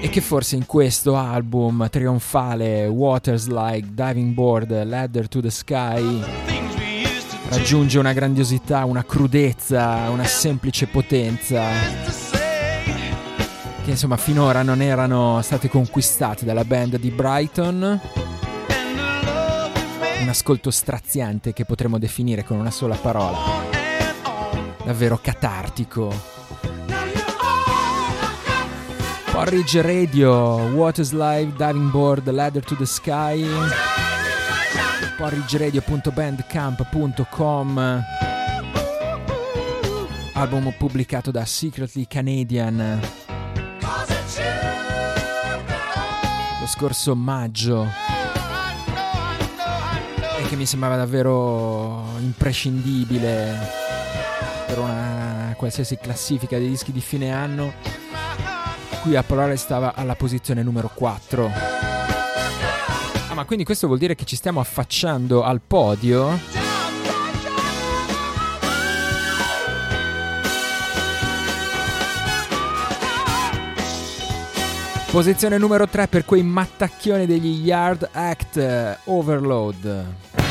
E 0.00 0.08
che 0.08 0.20
forse 0.20 0.56
in 0.56 0.66
questo 0.66 1.16
album 1.16 1.88
trionfale 1.88 2.86
Waters 2.86 3.46
Like 3.46 3.90
Diving 3.92 4.34
Board 4.34 4.84
Ladder 4.84 5.28
to 5.28 5.40
the 5.40 5.50
Sky 5.50 6.24
raggiunge 7.50 8.00
una 8.00 8.12
grandiosità, 8.12 8.84
una 8.84 9.04
crudezza, 9.04 10.10
una 10.10 10.24
semplice 10.24 10.86
potenza 10.86 12.43
che 13.84 13.90
insomma 13.90 14.16
finora 14.16 14.62
non 14.62 14.80
erano 14.80 15.42
state 15.42 15.68
conquistate 15.68 16.46
dalla 16.46 16.64
band 16.64 16.96
di 16.96 17.10
Brighton. 17.10 18.00
Un 20.20 20.28
ascolto 20.28 20.70
straziante 20.70 21.52
che 21.52 21.66
potremmo 21.66 21.98
definire 21.98 22.44
con 22.44 22.56
una 22.56 22.70
sola 22.70 22.94
parola. 22.94 23.36
Davvero 24.82 25.18
catartico. 25.20 26.10
Porridge 29.30 29.82
Radio, 29.82 30.32
Waters 30.72 31.12
Live, 31.12 31.52
Diving 31.54 31.90
Board, 31.90 32.26
Ladder 32.30 32.64
to 32.64 32.76
the 32.76 32.86
Sky. 32.86 33.46
porridgeradio.bandcamp.com 35.18 38.04
Album 40.32 40.74
pubblicato 40.78 41.30
da 41.30 41.44
Secretly 41.44 42.06
Canadian 42.06 43.23
lo 46.64 46.70
scorso 46.70 47.14
maggio 47.14 47.86
e 50.38 50.48
che 50.48 50.56
mi 50.56 50.64
sembrava 50.64 50.96
davvero 50.96 52.02
imprescindibile 52.20 53.54
per 54.66 54.78
una 54.78 55.52
qualsiasi 55.58 55.98
classifica 55.98 56.56
dei 56.56 56.70
dischi 56.70 56.90
di 56.90 57.02
fine 57.02 57.32
anno. 57.32 57.74
Qui 59.02 59.14
a 59.14 59.22
Polare 59.22 59.56
stava 59.56 59.94
alla 59.94 60.14
posizione 60.14 60.62
numero 60.62 60.90
4. 60.94 61.50
Ah, 63.28 63.34
ma 63.34 63.44
quindi 63.44 63.64
questo 63.64 63.86
vuol 63.86 63.98
dire 63.98 64.14
che 64.14 64.24
ci 64.24 64.36
stiamo 64.36 64.60
affacciando 64.60 65.42
al 65.42 65.60
podio? 65.60 66.63
Posizione 75.14 75.58
numero 75.58 75.86
3 75.86 76.08
per 76.08 76.24
quei 76.24 76.42
mattacchioni 76.42 77.24
degli 77.24 77.64
Yard 77.64 78.08
Act 78.10 78.56
eh, 78.56 78.98
Overload. 79.04 80.43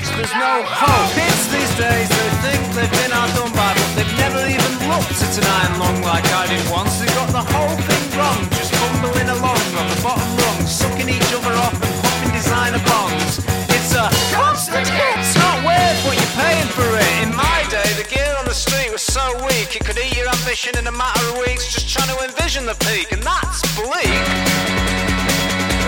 Gentrified? 0.00 0.16
There's 0.16 0.34
no 0.34 0.62
hope. 0.66 1.10
Kids 1.14 1.42
these 1.50 1.72
days, 1.78 2.08
they 2.08 2.30
think 2.42 2.60
they've 2.74 2.96
been 3.02 3.12
outdone 3.12 3.52
by, 3.52 3.74
but 3.74 3.90
they've 3.96 4.16
never 4.18 4.42
even 4.46 4.72
looked 4.86 5.18
at 5.18 5.34
an 5.38 5.46
iron 5.46 5.78
lung 5.78 6.02
like 6.02 6.26
I 6.30 6.46
did 6.46 6.62
once. 6.70 6.98
They 6.98 7.10
got 7.14 7.30
the 7.30 7.42
whole 7.42 7.76
thing 7.76 8.04
wrong, 8.18 8.40
just 8.54 8.72
bumbling 8.78 9.28
along 9.28 9.62
on 9.78 9.86
the 9.90 9.98
bottom 10.02 10.30
rung, 10.42 10.66
sucking 10.66 11.08
each 11.08 11.30
other 11.34 11.54
off 11.58 11.74
and 11.74 11.94
popping 12.02 12.32
designer 12.32 12.82
bongs. 12.86 13.42
It's 13.74 13.94
a 13.94 14.06
constant 14.34 14.86
hit. 14.86 15.16
It's 15.18 15.36
not 15.36 15.62
weird 15.66 15.96
what 16.06 16.14
you're 16.14 16.36
paying 16.38 16.70
for 16.74 16.86
it. 16.86 17.10
In 17.22 17.34
my 17.34 17.66
day, 17.70 17.88
the 17.98 18.06
gear 18.06 18.34
on 18.38 18.44
the 18.44 18.54
street 18.56 18.90
was 18.92 19.02
so 19.02 19.24
weak 19.46 19.74
it 19.74 19.84
could 19.84 19.98
eat 19.98 20.16
your 20.16 20.28
ambition 20.28 20.76
in 20.78 20.86
a 20.86 20.94
matter 20.94 21.24
of 21.30 21.38
weeks. 21.46 21.72
Just 21.72 21.88
trying 21.88 22.10
to 22.14 22.18
envision 22.24 22.66
the 22.66 22.76
peak, 22.86 23.12
and 23.12 23.22
that's 23.22 23.62
bleak. 23.74 24.22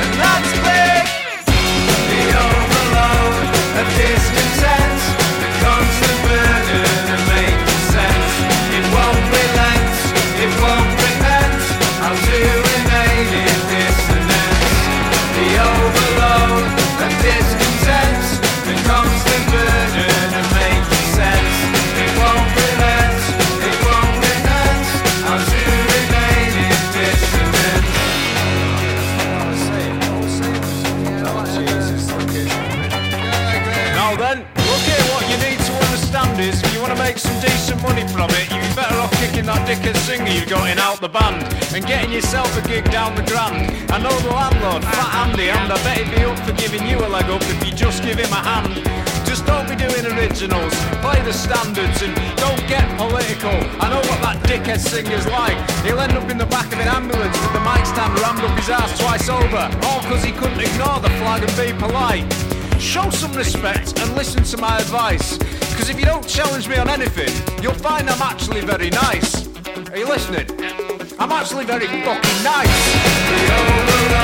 And 0.01 0.11
that's 0.19 0.53
big. 0.65 1.20
The 3.73 3.79
overload 3.79 4.47
of 4.47 4.50
dickhead 39.81 39.97
singer 39.97 40.31
you've 40.31 40.49
got 40.49 40.69
in 40.69 40.79
out 40.79 41.01
the 41.01 41.09
band 41.09 41.43
and 41.75 41.87
getting 41.87 42.13
yourself 42.13 42.49
a 42.57 42.69
gig 42.69 42.85
down 42.91 43.15
the 43.15 43.23
grand. 43.23 43.73
I 43.91 43.99
know 43.99 44.13
the 44.21 44.31
landlord, 44.31 44.85
Fat 44.85 45.29
Andy, 45.29 45.49
and 45.49 45.73
I 45.73 45.77
bet 45.83 45.99
he'd 45.99 46.15
be 46.15 46.23
up 46.25 46.39
for 46.41 46.53
giving 46.53 46.87
you 46.87 46.99
a 46.99 47.09
leg 47.09 47.25
up 47.31 47.41
if 47.43 47.67
you 47.67 47.73
just 47.73 48.03
give 48.03 48.19
him 48.19 48.31
a 48.33 48.43
hand. 48.45 48.85
Just 49.25 49.47
don't 49.47 49.69
be 49.69 49.77
doing 49.77 50.05
originals, 50.05 50.75
play 51.01 51.21
the 51.23 51.33
standards 51.33 52.03
and 52.03 52.15
don't 52.37 52.61
get 52.69 52.85
political. 52.99 53.57
I 53.81 53.89
know 53.89 54.03
what 54.05 54.21
that 54.21 54.43
dickhead 54.45 54.81
singer's 54.81 55.27
like. 55.27 55.57
He'll 55.85 56.01
end 56.01 56.13
up 56.13 56.29
in 56.29 56.37
the 56.37 56.47
back 56.47 56.67
of 56.73 56.79
an 56.81 56.89
ambulance 56.89 57.37
with 57.41 57.53
the 57.53 57.65
mic 57.65 57.87
stand 57.87 58.19
rammed 58.21 58.45
up 58.45 58.57
his 58.59 58.69
ass 58.69 58.99
twice 59.01 59.29
over, 59.29 59.65
all 59.89 60.03
because 60.03 60.25
he 60.25 60.33
couldn't 60.33 60.61
ignore 60.61 61.01
the 61.01 61.11
flag 61.23 61.41
and 61.41 61.55
be 61.57 61.73
polite. 61.79 62.29
Show 62.81 63.09
some 63.11 63.33
respect 63.33 63.99
and 64.01 64.15
listen 64.15 64.43
to 64.45 64.57
my 64.59 64.79
advice. 64.79 65.39
Because 65.39 65.89
if 65.89 65.99
you 65.99 66.05
don't 66.05 66.27
challenge 66.27 66.69
me 66.69 66.77
on 66.77 66.89
anything, 66.89 67.33
you'll 67.63 67.73
find 67.73 68.11
I'm 68.11 68.21
actually 68.21 68.61
very 68.61 68.91
nice. 68.91 69.50
Are 69.91 69.99
you 69.99 70.07
listening? 70.07 70.47
I'm 71.19 71.33
actually 71.33 71.65
very 71.65 71.87
fucking 71.87 72.45
nice. 72.45 72.95
The 73.29 73.57
overload 73.57 74.13
of. 74.13 74.21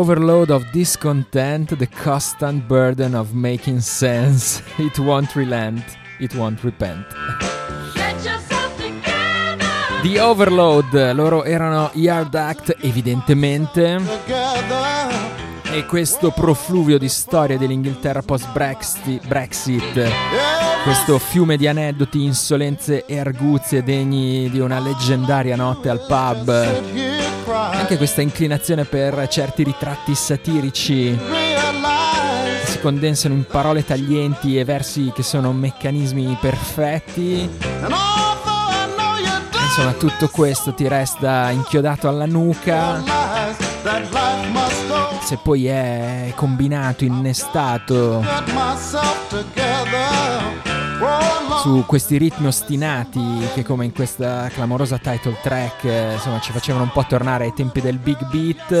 Overload 0.00 0.48
of 0.50 0.64
discontent, 0.72 1.76
the 1.76 1.86
constant 1.86 2.66
burden 2.66 3.14
of 3.14 3.34
making 3.34 3.80
sense. 3.80 4.62
It 4.78 4.98
won't 4.98 5.34
relent, 5.34 5.84
it 6.18 6.34
won't 6.34 6.62
repent. 6.62 7.04
The 10.02 10.18
overload, 10.18 11.12
loro 11.12 11.44
erano 11.44 11.90
Yard 11.92 12.34
Act 12.34 12.76
evidentemente. 12.80 14.00
E 15.64 15.84
questo 15.84 16.30
profluvio 16.30 16.98
di 16.98 17.08
storia 17.08 17.58
dell'Inghilterra 17.58 18.22
post-Brexit, 18.22 19.26
Brexit, 19.26 20.10
questo 20.82 21.18
fiume 21.18 21.58
di 21.58 21.68
aneddoti, 21.68 22.24
insolenze 22.24 23.04
e 23.04 23.18
arguzie 23.18 23.82
degni 23.82 24.48
di 24.48 24.60
una 24.60 24.80
leggendaria 24.80 25.56
notte 25.56 25.90
al 25.90 26.00
pub, 26.08 27.09
anche 27.90 28.04
questa 28.04 28.22
inclinazione 28.22 28.84
per 28.84 29.26
certi 29.26 29.64
ritratti 29.64 30.14
satirici 30.14 31.18
si 32.66 32.78
condensano 32.80 33.34
in 33.34 33.44
parole 33.44 33.84
taglienti 33.84 34.56
e 34.56 34.64
versi 34.64 35.10
che 35.12 35.24
sono 35.24 35.52
meccanismi 35.52 36.38
perfetti. 36.40 37.50
Insomma, 39.60 39.92
tutto 39.98 40.28
questo 40.28 40.72
ti 40.72 40.86
resta 40.86 41.50
inchiodato 41.50 42.06
alla 42.06 42.26
nuca. 42.26 43.02
Se 45.24 45.40
poi 45.42 45.66
è 45.66 46.32
combinato, 46.36 47.02
innestato 47.02 48.24
su 51.60 51.84
questi 51.86 52.16
ritmi 52.16 52.46
ostinati 52.46 53.20
che 53.52 53.62
come 53.62 53.84
in 53.84 53.92
questa 53.92 54.48
clamorosa 54.48 54.96
title 54.96 55.36
track 55.42 55.84
eh, 55.84 56.14
insomma 56.14 56.40
ci 56.40 56.52
facevano 56.52 56.84
un 56.84 56.90
po' 56.90 57.04
tornare 57.06 57.44
ai 57.44 57.52
tempi 57.52 57.82
del 57.82 57.98
big 57.98 58.26
beat. 58.30 58.72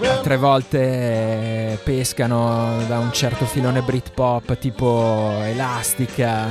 Altre 0.00 0.36
volte 0.38 0.78
eh, 0.80 1.78
pescano 1.84 2.82
da 2.86 2.98
un 2.98 3.12
certo 3.12 3.44
filone 3.44 3.82
Britpop 3.82 4.56
tipo 4.58 5.40
Elastica. 5.42 6.48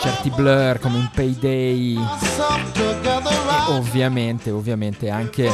Certi 0.00 0.30
blur 0.30 0.78
come 0.78 0.96
in 0.96 1.10
Payday. 1.14 1.96
E 1.96 2.00
ovviamente 3.72 4.50
ovviamente 4.50 5.10
anche 5.10 5.50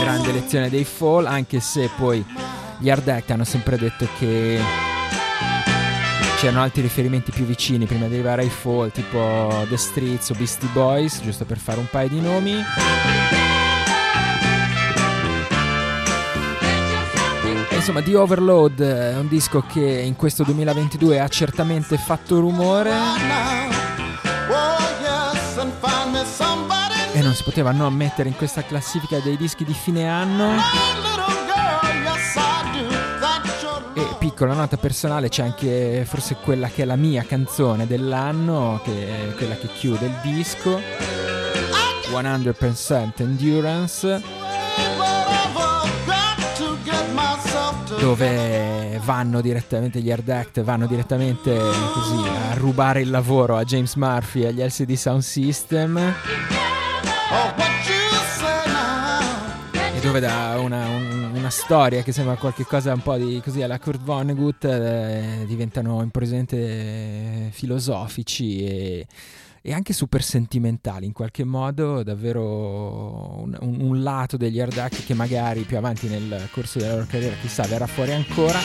grande 0.00 0.32
lezione 0.32 0.70
dei 0.70 0.84
Fall 0.84 1.26
anche 1.26 1.60
se 1.60 1.90
poi 1.94 2.24
gli 2.80 2.88
Hard 2.88 3.06
Act 3.08 3.30
hanno 3.30 3.44
sempre 3.44 3.76
detto 3.76 4.08
che 4.18 4.58
c'erano 6.38 6.62
altri 6.62 6.80
riferimenti 6.80 7.30
più 7.30 7.44
vicini 7.44 7.84
prima 7.84 8.06
di 8.06 8.14
arrivare 8.14 8.40
ai 8.42 8.48
Fall 8.48 8.90
tipo 8.90 9.66
The 9.68 9.76
Streets 9.76 10.30
o 10.30 10.34
Beastie 10.34 10.68
Boys 10.72 11.20
giusto 11.20 11.44
per 11.44 11.58
fare 11.58 11.78
un 11.78 11.86
paio 11.90 12.08
di 12.08 12.20
nomi 12.20 12.64
E 17.70 17.76
Insomma, 17.76 18.02
The 18.02 18.16
Overload 18.16 18.80
è 18.80 19.18
un 19.18 19.28
disco 19.28 19.62
che 19.66 19.80
in 19.80 20.16
questo 20.16 20.42
2022 20.44 21.20
ha 21.20 21.28
certamente 21.28 21.98
fatto 21.98 22.40
rumore 22.40 22.90
e 27.12 27.22
non 27.22 27.34
si 27.34 27.42
poteva 27.42 27.72
non 27.72 27.92
mettere 27.92 28.28
in 28.28 28.36
questa 28.36 28.62
classifica 28.62 29.18
dei 29.18 29.36
dischi 29.36 29.64
di 29.64 29.74
fine 29.74 30.08
anno. 30.08 31.19
Piccola 34.40 34.58
nota 34.58 34.78
personale, 34.78 35.28
c'è 35.28 35.42
anche 35.42 36.02
forse 36.06 36.36
quella 36.42 36.68
che 36.68 36.80
è 36.80 36.84
la 36.86 36.96
mia 36.96 37.22
canzone 37.24 37.86
dell'anno, 37.86 38.80
che 38.82 39.28
è 39.28 39.34
quella 39.34 39.54
che 39.54 39.66
chiude 39.66 40.06
il 40.06 40.14
disco. 40.22 40.80
100% 42.10 43.12
Endurance. 43.16 44.22
dove 47.98 48.98
vanno 49.04 49.42
direttamente 49.42 50.00
gli 50.00 50.10
Hard 50.10 50.30
Act, 50.30 50.62
vanno 50.62 50.86
direttamente 50.86 51.54
così 51.92 52.26
a 52.26 52.54
rubare 52.54 53.02
il 53.02 53.10
lavoro 53.10 53.58
a 53.58 53.64
James 53.64 53.94
Murphy 53.96 54.44
e 54.44 54.46
agli 54.46 54.62
LCD 54.62 54.94
Sound 54.94 55.20
System. 55.20 55.98
E 59.94 60.00
dove 60.00 60.18
da 60.20 60.58
una, 60.58 60.86
un- 60.86 61.09
una 61.50 61.58
storia 61.58 62.02
che 62.04 62.12
sembra 62.12 62.36
qualcosa 62.36 62.92
un 62.92 63.02
po' 63.02 63.16
di 63.16 63.40
così 63.42 63.60
alla 63.60 63.80
Kurt 63.80 64.00
Vonnegut 64.04 64.64
eh, 64.66 65.42
diventano 65.48 66.00
improvvisamente 66.00 67.48
filosofici 67.50 68.64
e, 68.64 69.06
e 69.60 69.72
anche 69.72 69.92
super 69.92 70.22
sentimentali 70.22 71.06
in 71.06 71.12
qualche 71.12 71.42
modo, 71.42 72.04
davvero 72.04 73.40
un, 73.42 73.56
un- 73.62 73.80
un 73.80 74.00
lato 74.00 74.36
degli 74.36 74.60
Hard 74.60 74.90
che 75.04 75.12
magari 75.14 75.62
più 75.62 75.76
avanti 75.76 76.06
nel 76.06 76.48
corso 76.52 76.78
della 76.78 76.92
loro 76.94 77.06
carriera 77.08 77.34
chissà 77.40 77.64
verrà 77.64 77.88
fuori 77.88 78.12
ancora. 78.12 78.60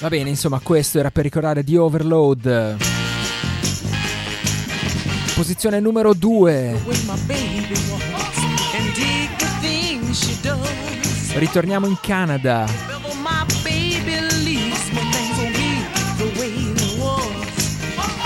Va 0.00 0.08
bene, 0.08 0.30
insomma, 0.30 0.58
questo 0.58 0.98
era 0.98 1.12
per 1.12 1.22
ricordare 1.22 1.62
di 1.62 1.76
Overload. 1.76 2.76
Posizione 5.36 5.78
numero 5.78 6.12
2. 6.12 6.80
Ritorniamo 11.34 11.86
in 11.86 11.96
Canada. 12.00 12.66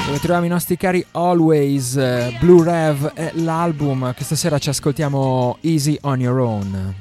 Dove 0.04 0.18
troviamo 0.18 0.44
i 0.44 0.48
nostri 0.48 0.76
cari 0.76 1.06
Always, 1.12 1.94
Blue 2.38 2.64
Rev 2.64 3.12
e 3.14 3.30
l'album. 3.34 4.12
Questa 4.14 4.34
sera 4.34 4.58
ci 4.58 4.68
ascoltiamo 4.68 5.58
Easy 5.60 5.96
on 6.02 6.20
Your 6.20 6.38
Own. 6.40 6.94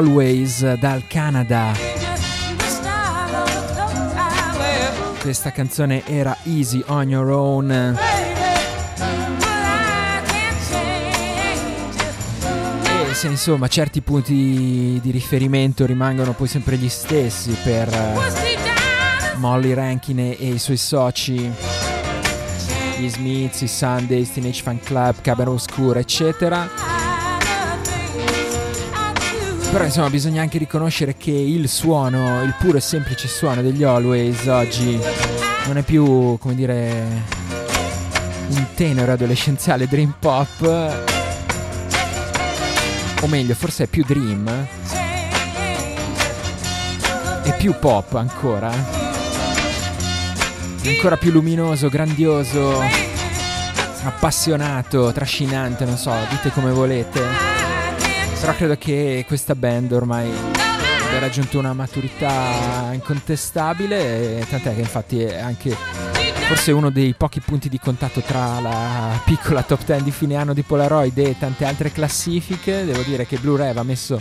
Always 0.00 0.76
dal 0.76 1.02
Canada. 1.06 1.72
Questa 5.20 5.52
canzone 5.52 6.06
era 6.06 6.34
Easy 6.44 6.82
on 6.86 7.10
Your 7.10 7.28
Own. 7.28 7.70
E 13.10 13.12
se 13.12 13.26
insomma 13.26 13.68
certi 13.68 14.00
punti 14.00 14.98
di 15.02 15.10
riferimento 15.10 15.84
rimangono 15.84 16.32
poi 16.32 16.48
sempre 16.48 16.78
gli 16.78 16.88
stessi 16.88 17.54
per 17.62 17.92
eh, 17.92 19.36
Molly 19.36 19.74
Rankin 19.74 20.18
e, 20.18 20.30
i 20.30 20.58
suoi 20.58 20.78
soci, 20.78 21.52
gli 22.96 23.10
Smiths, 23.10 23.60
i 23.60 23.68
Sundays, 23.68 24.32
Teenage 24.32 24.62
Fan 24.62 24.80
Club, 24.80 25.16
Cabero 25.20 25.52
Oscura, 25.52 26.00
eccetera. 26.00 26.89
Però 29.70 29.84
insomma 29.84 30.10
bisogna 30.10 30.42
anche 30.42 30.58
riconoscere 30.58 31.14
che 31.16 31.30
il 31.30 31.68
suono, 31.68 32.42
il 32.42 32.54
puro 32.58 32.76
e 32.76 32.80
semplice 32.80 33.28
suono 33.28 33.62
degli 33.62 33.84
Always 33.84 34.44
oggi 34.46 34.98
non 35.66 35.78
è 35.78 35.82
più, 35.82 36.36
come 36.38 36.56
dire, 36.56 37.22
un 38.48 38.66
tenore 38.74 39.12
adolescenziale 39.12 39.86
dream 39.86 40.12
pop, 40.18 41.04
o 43.20 43.26
meglio, 43.28 43.54
forse 43.54 43.84
è 43.84 43.86
più 43.86 44.04
dream, 44.04 44.66
è 47.42 47.56
più 47.56 47.76
pop 47.78 48.14
ancora, 48.14 48.72
è 50.82 50.88
ancora 50.88 51.16
più 51.16 51.30
luminoso, 51.30 51.88
grandioso, 51.88 52.82
appassionato, 54.02 55.12
trascinante, 55.12 55.84
non 55.84 55.96
so, 55.96 56.12
dite 56.28 56.50
come 56.50 56.72
volete. 56.72 57.59
Però 58.40 58.54
credo 58.54 58.76
che 58.76 59.24
questa 59.26 59.54
band 59.54 59.92
ormai 59.92 60.30
abbia 60.30 61.18
raggiunto 61.18 61.58
una 61.58 61.74
maturità 61.74 62.90
incontestabile, 62.92 64.44
tant'è 64.48 64.74
che 64.74 64.80
infatti 64.80 65.20
è 65.20 65.38
anche 65.38 65.76
forse 66.48 66.72
uno 66.72 66.90
dei 66.90 67.14
pochi 67.14 67.40
punti 67.40 67.68
di 67.68 67.78
contatto 67.78 68.22
tra 68.22 68.58
la 68.60 69.20
piccola 69.24 69.62
top 69.62 69.84
10 69.84 70.02
di 70.02 70.10
fine 70.10 70.36
anno 70.36 70.54
di 70.54 70.62
Polaroid 70.62 71.16
e 71.18 71.36
tante 71.38 71.64
altre 71.64 71.92
classifiche. 71.92 72.84
Devo 72.84 73.02
dire 73.02 73.26
che 73.26 73.36
Blu-ray 73.36 73.66
aveva 73.66 73.82
messo 73.82 74.18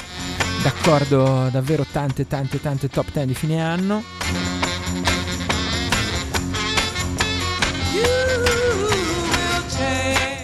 d'accordo 0.61 1.47
davvero 1.49 1.85
tante 1.89 2.27
tante 2.27 2.61
tante 2.61 2.89
top 2.89 3.11
10 3.11 3.25
di 3.25 3.33
fine 3.33 3.63
anno. 3.63 4.03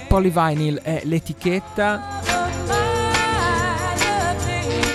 Polyvinyl 0.07 0.79
è 0.81 1.01
l'etichetta. 1.03 2.14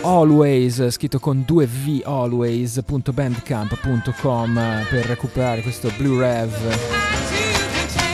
Always, 0.03 0.89
scritto 0.91 1.19
con 1.19 1.45
2V 1.47 2.01
always.bandcamp.com 2.05 4.87
per 4.89 5.05
recuperare 5.05 5.61
questo 5.61 5.93
Blue 5.97 6.19
Rev. 6.19 6.51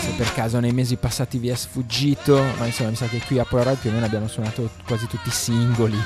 Se 0.01 0.11
per 0.17 0.35
caso 0.35 0.59
nei 0.59 0.73
mesi 0.73 0.97
passati 0.97 1.39
vi 1.39 1.47
è 1.49 1.55
sfuggito, 1.55 2.43
ma 2.59 2.67
insomma 2.67 2.91
mi 2.91 2.97
sa 2.97 3.07
che 3.07 3.23
qui 3.25 3.39
a 3.39 3.45
Polaroid 3.45 3.79
più 3.79 3.91
o 3.91 3.93
meno 3.93 4.05
abbiamo 4.05 4.27
suonato 4.27 4.69
quasi 4.85 5.07
tutti 5.07 5.29
i 5.29 5.33
singoli. 5.33 5.97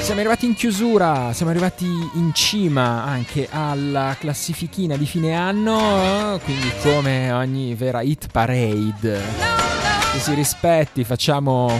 Siamo 0.00 0.20
arrivati 0.20 0.46
in 0.46 0.54
chiusura, 0.54 1.34
siamo 1.34 1.50
arrivati 1.50 1.84
in 1.86 2.30
cima 2.32 3.04
anche 3.04 3.48
alla 3.50 4.16
classifichina 4.18 4.96
di 4.96 5.04
fine 5.06 5.34
anno, 5.34 6.40
quindi 6.42 6.72
come 6.82 7.30
ogni 7.32 7.74
vera 7.74 8.00
hit 8.00 8.28
parade. 8.30 9.20
Che 10.12 10.18
si 10.18 10.32
rispetti, 10.34 11.04
facciamo 11.04 11.70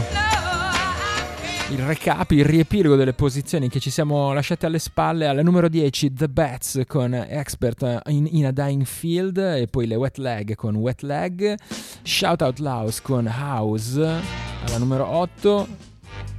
il 1.70 1.78
recap, 1.78 2.30
il 2.32 2.44
riepilogo 2.44 2.94
delle 2.94 3.14
posizioni 3.14 3.68
che 3.68 3.80
ci 3.80 3.90
siamo 3.90 4.32
lasciate 4.32 4.66
alle 4.66 4.78
spalle. 4.78 5.26
Alla 5.26 5.42
numero 5.42 5.68
10 5.68 6.12
The 6.12 6.28
Bats 6.28 6.82
con 6.86 7.14
Expert 7.14 8.02
in, 8.06 8.28
in 8.30 8.46
a 8.46 8.50
Dying 8.50 8.84
Field 8.84 9.38
e 9.38 9.66
poi 9.68 9.86
le 9.86 9.94
Wet 9.94 10.18
Leg 10.18 10.54
con 10.54 10.76
Wet 10.76 11.02
Leg. 11.02 11.56
Shout 12.02 12.42
Out 12.42 12.58
Loud 12.58 13.00
con 13.02 13.26
House 13.26 14.00
alla 14.00 14.78
numero 14.78 15.06
8. 15.06 15.92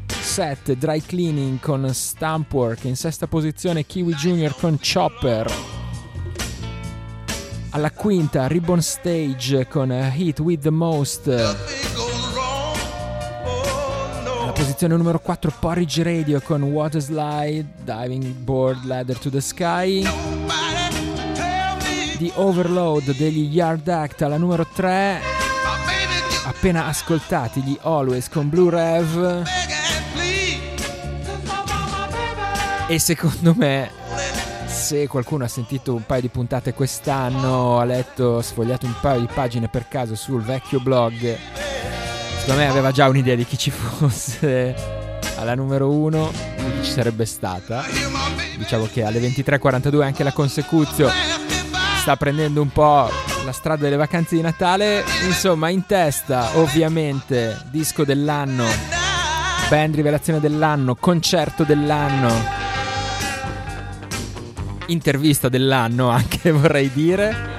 7 0.07 0.77
Dry 0.77 1.01
Cleaning 1.01 1.59
con 1.59 1.87
Stampwork 1.91 2.83
in 2.85 2.95
sesta 2.95 3.27
posizione 3.27 3.85
Kiwi 3.85 4.13
Jr. 4.13 4.55
con 4.55 4.77
Chopper. 4.79 5.51
Alla 7.71 7.91
quinta 7.91 8.47
Ribbon 8.47 8.81
Stage 8.81 9.67
con 9.67 9.91
Hit 10.15 10.39
with 10.39 10.61
the 10.61 10.71
Most. 10.71 12.04
Posizione 14.55 14.95
numero 14.95 15.19
4 15.19 15.53
Porridge 15.59 16.01
Radio 16.01 16.39
con 16.41 16.63
Water 16.63 17.01
Slide, 17.01 17.65
Diving 17.83 18.23
Board 18.23 18.85
Ladder 18.85 19.17
to 19.17 19.29
the 19.29 19.41
Sky. 19.41 20.01
The 22.17 22.31
Overload 22.35 23.17
degli 23.17 23.53
Yard 23.53 23.85
Act 23.89 24.21
alla 24.21 24.37
numero 24.37 24.65
3. 24.65 25.19
Appena 26.45 26.85
ascoltati 26.85 27.61
gli 27.61 27.77
Always 27.81 28.29
con 28.29 28.47
Blue 28.47 28.69
Rev. 28.69 29.43
E 32.87 32.97
secondo 32.99 33.53
me, 33.57 33.91
se 34.67 35.07
qualcuno 35.07 35.43
ha 35.43 35.49
sentito 35.49 35.93
un 35.93 36.05
paio 36.05 36.21
di 36.21 36.29
puntate 36.29 36.73
quest'anno, 36.73 37.79
ha 37.79 37.83
letto, 37.83 38.41
sfogliato 38.41 38.85
un 38.85 38.95
paio 39.01 39.19
di 39.19 39.27
pagine 39.33 39.67
per 39.67 39.89
caso 39.89 40.15
sul 40.15 40.41
vecchio 40.41 40.79
blog, 40.79 41.37
secondo 42.45 42.61
me 42.61 42.69
aveva 42.69 42.91
già 42.91 43.07
un'idea 43.07 43.33
di 43.33 43.43
chi 43.43 43.57
ci 43.57 43.71
fosse 43.73 44.75
alla 45.37 45.55
numero 45.55 45.89
1, 45.89 46.31
di 46.57 46.63
chi 46.77 46.85
ci 46.85 46.91
sarebbe 46.91 47.25
stata. 47.25 47.83
Diciamo 48.55 48.85
che 48.85 49.03
alle 49.03 49.19
23.42 49.19 50.03
anche 50.03 50.23
la 50.23 50.31
Consecuzio 50.31 51.09
sta 51.97 52.15
prendendo 52.15 52.61
un 52.61 52.69
po' 52.69 53.09
la 53.43 53.51
strada 53.51 53.81
delle 53.81 53.95
vacanze 53.95 54.35
di 54.35 54.41
Natale. 54.43 55.03
Insomma, 55.25 55.69
in 55.69 55.87
testa, 55.87 56.55
ovviamente, 56.59 57.57
disco 57.71 58.05
dell'anno, 58.05 58.65
band 59.67 59.95
rivelazione 59.95 60.39
dell'anno, 60.39 60.93
concerto 60.93 61.63
dell'anno 61.63 62.63
intervista 64.87 65.49
dell'anno 65.49 66.09
anche 66.13 66.51
vorrei 66.51 66.91
dire 66.93 67.54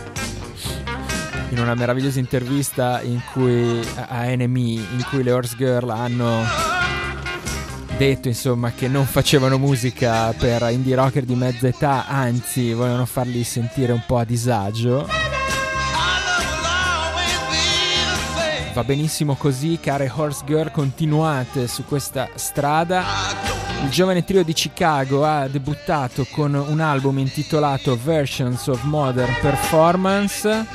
in 1.50 1.58
una 1.58 1.74
meravigliosa 1.74 2.18
intervista 2.18 3.00
in 3.02 3.20
cui 3.32 3.80
a 3.94 4.24
NME 4.24 4.58
in 4.58 5.04
cui 5.08 5.22
le 5.22 5.32
Horse 5.32 5.56
Girl 5.56 5.90
hanno 5.90 6.44
detto 7.96 8.28
insomma 8.28 8.72
che 8.72 8.88
non 8.88 9.06
facevano 9.06 9.56
musica 9.56 10.32
per 10.32 10.68
indie 10.70 10.96
rocker 10.96 11.24
di 11.24 11.34
mezza 11.34 11.68
età 11.68 12.06
anzi 12.06 12.72
volevano 12.72 13.06
farli 13.06 13.42
sentire 13.44 13.92
un 13.92 14.02
po' 14.06 14.18
a 14.18 14.24
disagio. 14.24 15.08
Va 18.76 18.84
benissimo 18.84 19.36
così 19.36 19.78
care 19.80 20.12
Horse 20.14 20.42
Girl 20.44 20.70
continuate 20.70 21.66
su 21.66 21.86
questa 21.86 22.28
strada. 22.34 23.02
Il 23.82 23.88
giovane 23.88 24.22
trio 24.22 24.44
di 24.44 24.52
Chicago 24.52 25.24
ha 25.24 25.48
debuttato 25.48 26.26
con 26.30 26.52
un 26.52 26.80
album 26.80 27.18
intitolato 27.18 27.96
Versions 27.96 28.66
of 28.66 28.82
Modern 28.82 29.32
Performance, 29.40 30.66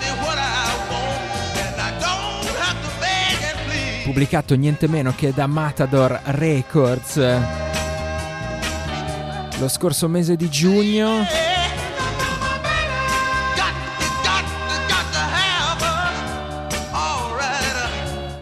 pubblicato 4.04 4.56
niente 4.56 4.88
meno 4.88 5.14
che 5.16 5.32
da 5.34 5.48
Matador 5.48 6.20
Records 6.26 7.16
lo 9.60 9.68
scorso 9.68 10.08
mese 10.08 10.36
di 10.36 10.50
giugno. 10.50 11.26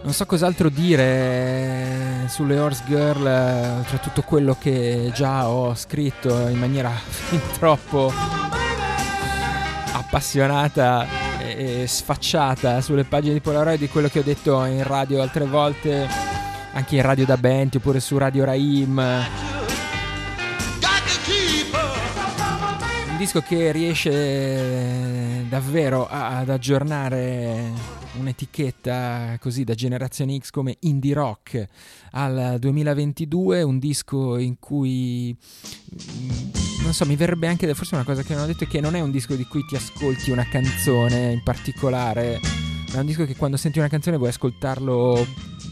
Non 0.01 0.13
so 0.13 0.25
cos'altro 0.25 0.69
dire 0.69 2.25
sulle 2.29 2.57
Horse 2.57 2.83
Girl, 2.87 3.83
tra 3.85 3.97
tutto 4.01 4.21
quello 4.23 4.55
che 4.59 5.11
già 5.13 5.47
ho 5.47 5.75
scritto 5.75 6.47
in 6.47 6.57
maniera 6.57 6.89
fin 6.89 7.41
troppo 7.59 8.11
appassionata 9.91 11.18
e 11.55 11.87
sfacciata 11.87 12.81
sulle 12.81 13.03
pagine 13.03 13.33
di 13.33 13.41
Polaroid 13.41 13.79
di 13.79 13.89
quello 13.89 14.07
che 14.07 14.19
ho 14.19 14.23
detto 14.23 14.63
in 14.65 14.83
radio 14.83 15.21
altre 15.21 15.45
volte, 15.45 16.07
anche 16.73 16.95
in 16.95 17.01
radio 17.01 17.25
da 17.25 17.37
Benti 17.37 17.77
oppure 17.77 17.99
su 17.99 18.17
Radio 18.17 18.45
Raim. 18.45 18.97
Un 23.09 23.17
disco 23.17 23.41
che 23.41 23.71
riesce 23.71 25.45
davvero 25.49 26.07
ad 26.09 26.49
aggiornare 26.49 27.98
un'etichetta 28.13 29.37
così 29.39 29.63
da 29.63 29.73
generazione 29.73 30.37
X 30.37 30.49
come 30.49 30.77
indie 30.81 31.13
rock 31.13 31.65
al 32.11 32.57
2022, 32.59 33.61
un 33.61 33.79
disco 33.79 34.37
in 34.37 34.57
cui 34.59 35.35
mm, 35.35 36.29
non 36.83 36.93
so, 36.93 37.05
mi 37.05 37.15
verrebbe 37.15 37.47
anche 37.47 37.73
forse 37.73 37.95
una 37.95 38.03
cosa 38.03 38.23
che 38.23 38.33
non 38.33 38.43
ho 38.43 38.47
detto 38.47 38.63
è 38.63 38.67
che 38.67 38.81
non 38.81 38.95
è 38.95 38.99
un 38.99 39.11
disco 39.11 39.35
di 39.35 39.45
cui 39.45 39.65
ti 39.65 39.75
ascolti 39.75 40.31
una 40.31 40.47
canzone 40.47 41.31
in 41.31 41.43
particolare, 41.43 42.39
ma 42.89 42.95
è 42.95 42.99
un 42.99 43.05
disco 43.05 43.25
che 43.25 43.35
quando 43.35 43.57
senti 43.57 43.79
una 43.79 43.87
canzone 43.87 44.17
vuoi 44.17 44.29
ascoltarlo 44.29 45.25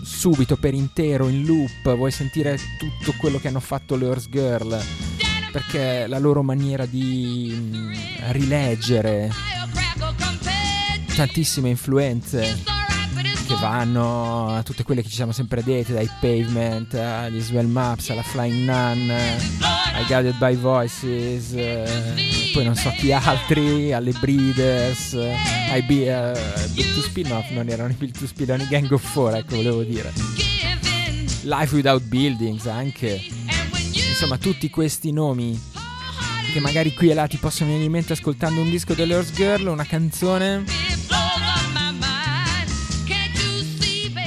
subito 0.03 0.57
per 0.57 0.73
intero 0.73 1.27
in 1.27 1.45
loop, 1.45 1.95
vuoi 1.95 2.11
sentire 2.11 2.57
tutto 2.77 3.13
quello 3.17 3.39
che 3.39 3.47
hanno 3.47 3.59
fatto 3.59 3.95
le 3.95 4.05
Horse 4.05 4.29
Girl 4.29 4.79
perché 5.51 6.07
la 6.07 6.19
loro 6.19 6.43
maniera 6.43 6.85
di 6.85 7.51
mm, 7.51 7.93
rileggere 8.31 9.31
tantissime 11.17 11.69
influenze 11.69 12.61
che 13.47 13.55
vanno 13.59 14.49
a 14.49 14.61
tutte 14.61 14.83
quelle 14.83 15.01
che 15.01 15.09
ci 15.09 15.15
siamo 15.15 15.31
sempre 15.31 15.63
dette, 15.63 15.91
dai 15.91 16.07
Pavement 16.19 16.93
agli 16.93 17.41
Swell 17.41 17.65
Maps 17.65 18.11
alla 18.11 18.21
Flying 18.21 18.69
Nun, 18.69 19.09
ai 19.09 20.05
Guided 20.05 20.37
by 20.37 20.55
Voices, 20.55 21.53
eh, 21.53 22.51
poi 22.53 22.63
non 22.65 22.75
so 22.75 22.91
chi 22.99 23.11
altri, 23.11 23.93
alle 23.93 24.11
Breeders, 24.11 25.13
ai 25.71 25.81
B- 25.81 26.05
eh, 26.05 26.39
Bill 26.73 26.93
to 26.93 27.01
Speed, 27.01 27.25
no, 27.25 27.43
non 27.49 27.67
erano 27.67 27.89
i 27.89 27.95
Bill 27.95 28.11
to 28.11 28.27
Speed, 28.27 28.49
erano 28.49 28.65
i 28.65 28.67
Gang 28.67 28.91
of 28.91 29.01
Four, 29.01 29.37
ecco, 29.37 29.55
volevo 29.55 29.81
dire. 29.81 30.13
Life 31.41 31.73
Without 31.73 32.03
Buildings 32.03 32.67
anche. 32.67 33.25
Insomma, 33.91 34.37
tutti 34.37 34.69
questi 34.69 35.11
nomi 35.11 35.59
che 36.53 36.59
magari 36.59 36.93
qui 36.93 37.09
e 37.09 37.13
là 37.15 37.25
ti 37.25 37.37
possono 37.37 37.69
venire 37.69 37.85
in 37.85 37.91
mente 37.91 38.13
ascoltando 38.13 38.61
un 38.61 38.69
disco 38.69 38.93
delle 38.93 39.15
Horse 39.15 39.33
Girl, 39.33 39.67
una 39.67 39.85
canzone, 39.85 40.63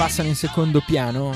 passano 0.01 0.29
in 0.29 0.35
secondo 0.35 0.81
piano. 0.81 1.35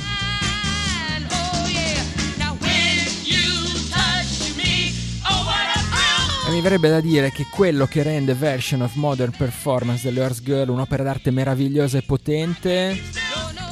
E 6.47 6.51
mi 6.51 6.63
verrebbe 6.63 6.89
da 6.89 7.03
dire 7.03 7.31
che 7.31 7.47
quello 7.51 7.85
che 7.85 8.03
rende 8.03 8.33
Version 8.33 8.81
of 8.81 8.95
Modern 8.95 9.33
Performance 9.37 10.11
delle 10.11 10.35
Girl 10.43 10.71
un'opera 10.71 11.03
d'arte 11.03 11.31
meravigliosa 11.31 11.99
e 11.99 12.03
potente 12.07 12.99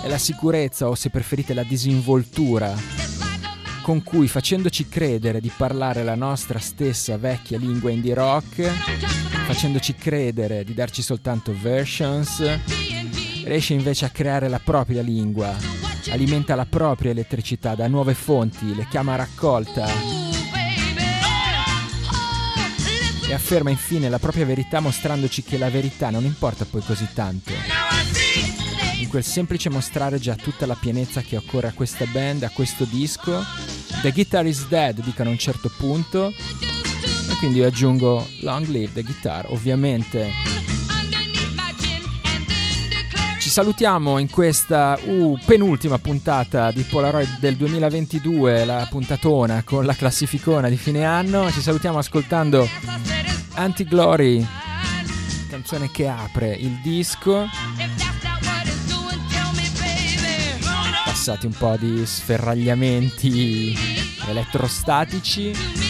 è 0.03 0.09
la 0.09 0.19
sicurezza 0.19 0.87
o 0.89 0.95
se 0.95 1.09
preferite 1.09 1.55
la 1.55 1.63
disinvoltura 1.63 2.77
con 3.81 4.03
cui 4.03 4.29
facendoci 4.29 4.89
credere 4.89 5.41
di 5.41 5.51
parlare 5.57 6.05
la 6.05 6.15
nostra 6.17 6.59
stessa 6.59 7.17
vecchia 7.17 7.57
lingua 7.57 7.91
indie 7.91 8.13
rock, 8.13 8.63
facendoci 9.47 9.95
credere 9.95 10.65
di 10.65 10.75
darci 10.75 11.01
soltanto 11.01 11.55
versions, 11.59 12.43
riesce 13.45 13.75
invece 13.75 14.05
a 14.05 14.11
creare 14.11 14.49
la 14.49 14.61
propria 14.61 15.03
lingua, 15.03 15.57
alimenta 16.11 16.55
la 16.55 16.67
propria 16.67 17.11
elettricità 17.11 17.75
da 17.75 17.89
nuove 17.89 18.15
fonti, 18.15 18.75
le 18.75 18.87
chiama 18.89 19.17
raccolta 19.17 19.87
e 23.29 23.35
afferma 23.35 23.71
infine 23.71 24.11
la 24.11 24.19
propria 24.19 24.45
verità 24.45 24.81
mostrandoci 24.81 25.43
che 25.43 25.57
la 25.57 25.71
verità 25.71 26.11
non 26.11 26.25
importa 26.25 26.67
poi 26.67 26.83
così 26.83 27.09
tanto. 27.15 27.53
In 28.99 29.09
quel 29.09 29.25
semplice 29.25 29.71
mostrare 29.71 30.19
già 30.19 30.35
tutta 30.35 30.67
la 30.67 30.77
pienezza 30.79 31.23
che 31.23 31.37
occorre 31.37 31.69
a 31.69 31.73
questa 31.73 32.05
band, 32.05 32.43
a 32.43 32.51
questo 32.51 32.85
disco, 32.85 33.43
The 34.03 34.13
Guitar 34.13 34.47
is 34.47 34.69
Dead 34.69 35.03
dicono 35.03 35.31
a 35.31 35.33
un 35.33 35.39
certo 35.39 35.71
punto, 35.77 36.29
e 36.29 37.37
quindi 37.39 37.59
io 37.59 37.67
aggiungo 37.67 38.27
Long 38.41 38.67
Live 38.67 38.93
the 38.93 39.03
Guitar, 39.03 39.47
ovviamente. 39.49 40.31
Salutiamo 43.53 44.17
in 44.17 44.31
questa 44.31 44.99
uh, 45.05 45.39
penultima 45.45 45.99
puntata 45.99 46.71
di 46.71 46.85
Polaroid 46.85 47.39
del 47.39 47.57
2022, 47.57 48.65
la 48.65 48.87
puntatona 48.89 49.63
con 49.63 49.85
la 49.85 49.95
classificona 49.95 50.71
di 50.71 50.79
fine 50.79 51.05
anno. 51.05 51.51
Ci 51.51 51.61
salutiamo 51.61 51.99
ascoltando 51.99 52.67
Anti-Glory, 53.53 54.43
canzone 55.51 55.91
che 55.91 56.09
apre 56.09 56.55
il 56.55 56.81
disco. 56.83 57.47
Passati 61.05 61.45
un 61.45 61.53
po' 61.53 61.77
di 61.77 62.07
sferragliamenti 62.07 63.77
elettrostatici. 64.29 65.82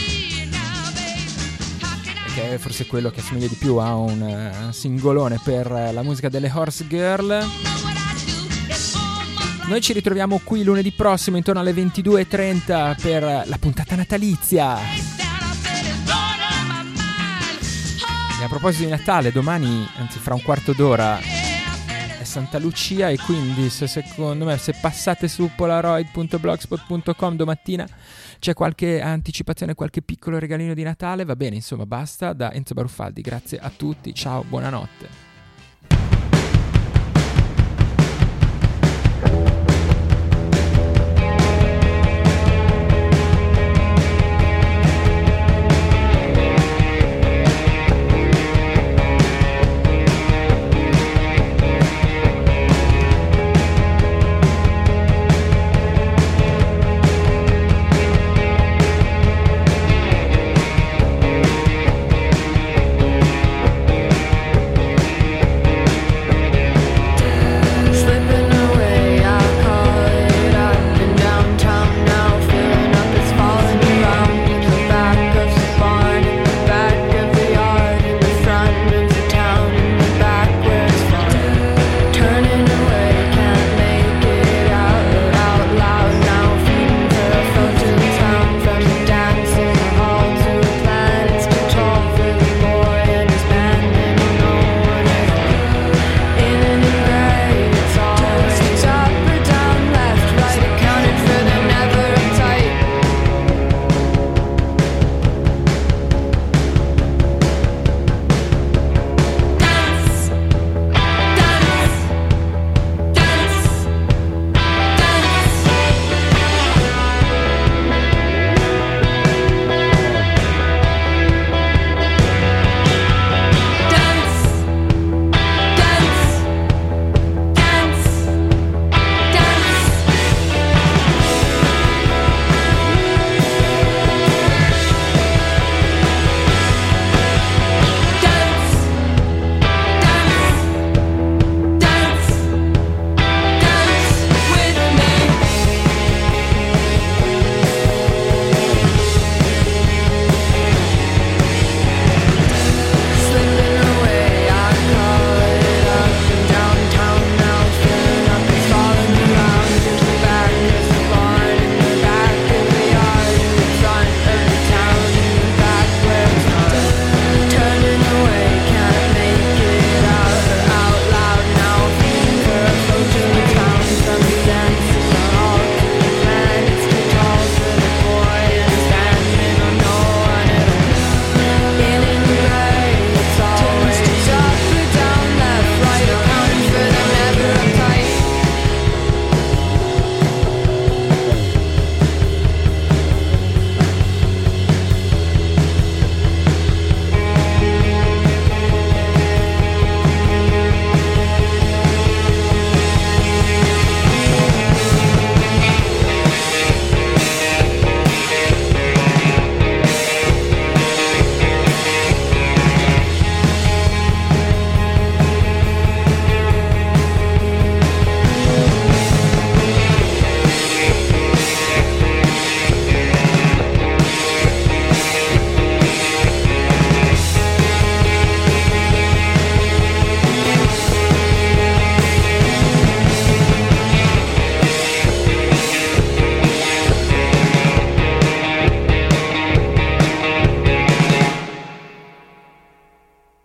Che 2.35 2.55
è 2.55 2.59
forse 2.59 2.87
quello 2.87 3.11
che 3.11 3.21
assomiglia 3.21 3.47
di 3.47 3.57
più 3.57 3.77
a 3.77 3.95
un 3.95 4.23
eh, 4.23 4.73
singolone 4.73 5.39
per 5.45 5.71
eh, 5.71 5.93
la 5.93 6.03
musica 6.03 6.29
delle 6.31 6.51
Horse 6.53 6.87
Girl. 6.87 7.45
Noi 9.67 9.81
ci 9.81 9.93
ritroviamo 9.93 10.41
qui 10.43 10.65
lunedì 10.65 10.93
prossimo 10.93 11.37
intorno 11.37 11.61
alle 11.61 11.73
22.30 11.73 13.01
per 13.01 13.23
la 13.23 13.59
puntata 13.59 13.95
natalizia. 13.97 14.79
E 18.41 18.45
a 18.45 18.49
proposito 18.49 18.85
di 18.85 18.91
Natale, 18.91 19.31
domani, 19.31 19.87
anzi 19.99 20.19
fra 20.19 20.35
un 20.35 20.43
quarto 20.43 20.73
d'ora, 20.73 21.19
è 21.19 22.25
Santa 22.25 22.59
Lucia 22.59 23.11
e 23.11 23.19
quindi 23.19 23.71
se 23.71 23.87
secondo 23.87 24.45
me 24.45 24.57
se 24.59 24.75
passate 24.81 25.29
su 25.29 25.51
polaroid.blogspot.com 25.55 27.37
domattina 27.37 27.87
c'è 28.43 28.55
qualche 28.55 29.01
anticipazione, 29.01 29.77
qualche 29.77 30.03
piccolo 30.03 30.41
regalino 30.41 30.75
di 30.75 30.83
Natale, 30.83 31.25
va 31.25 31.37
bene, 31.37 31.55
insomma 31.55 31.87
basta, 31.87 32.33
da 32.33 32.53
Enzo 32.53 32.75
Baruffaldi, 32.75 33.21
grazie 33.21 33.61
a 33.61 33.71
tutti, 33.71 34.13
ciao, 34.13 34.43
buonanotte. 34.43 35.32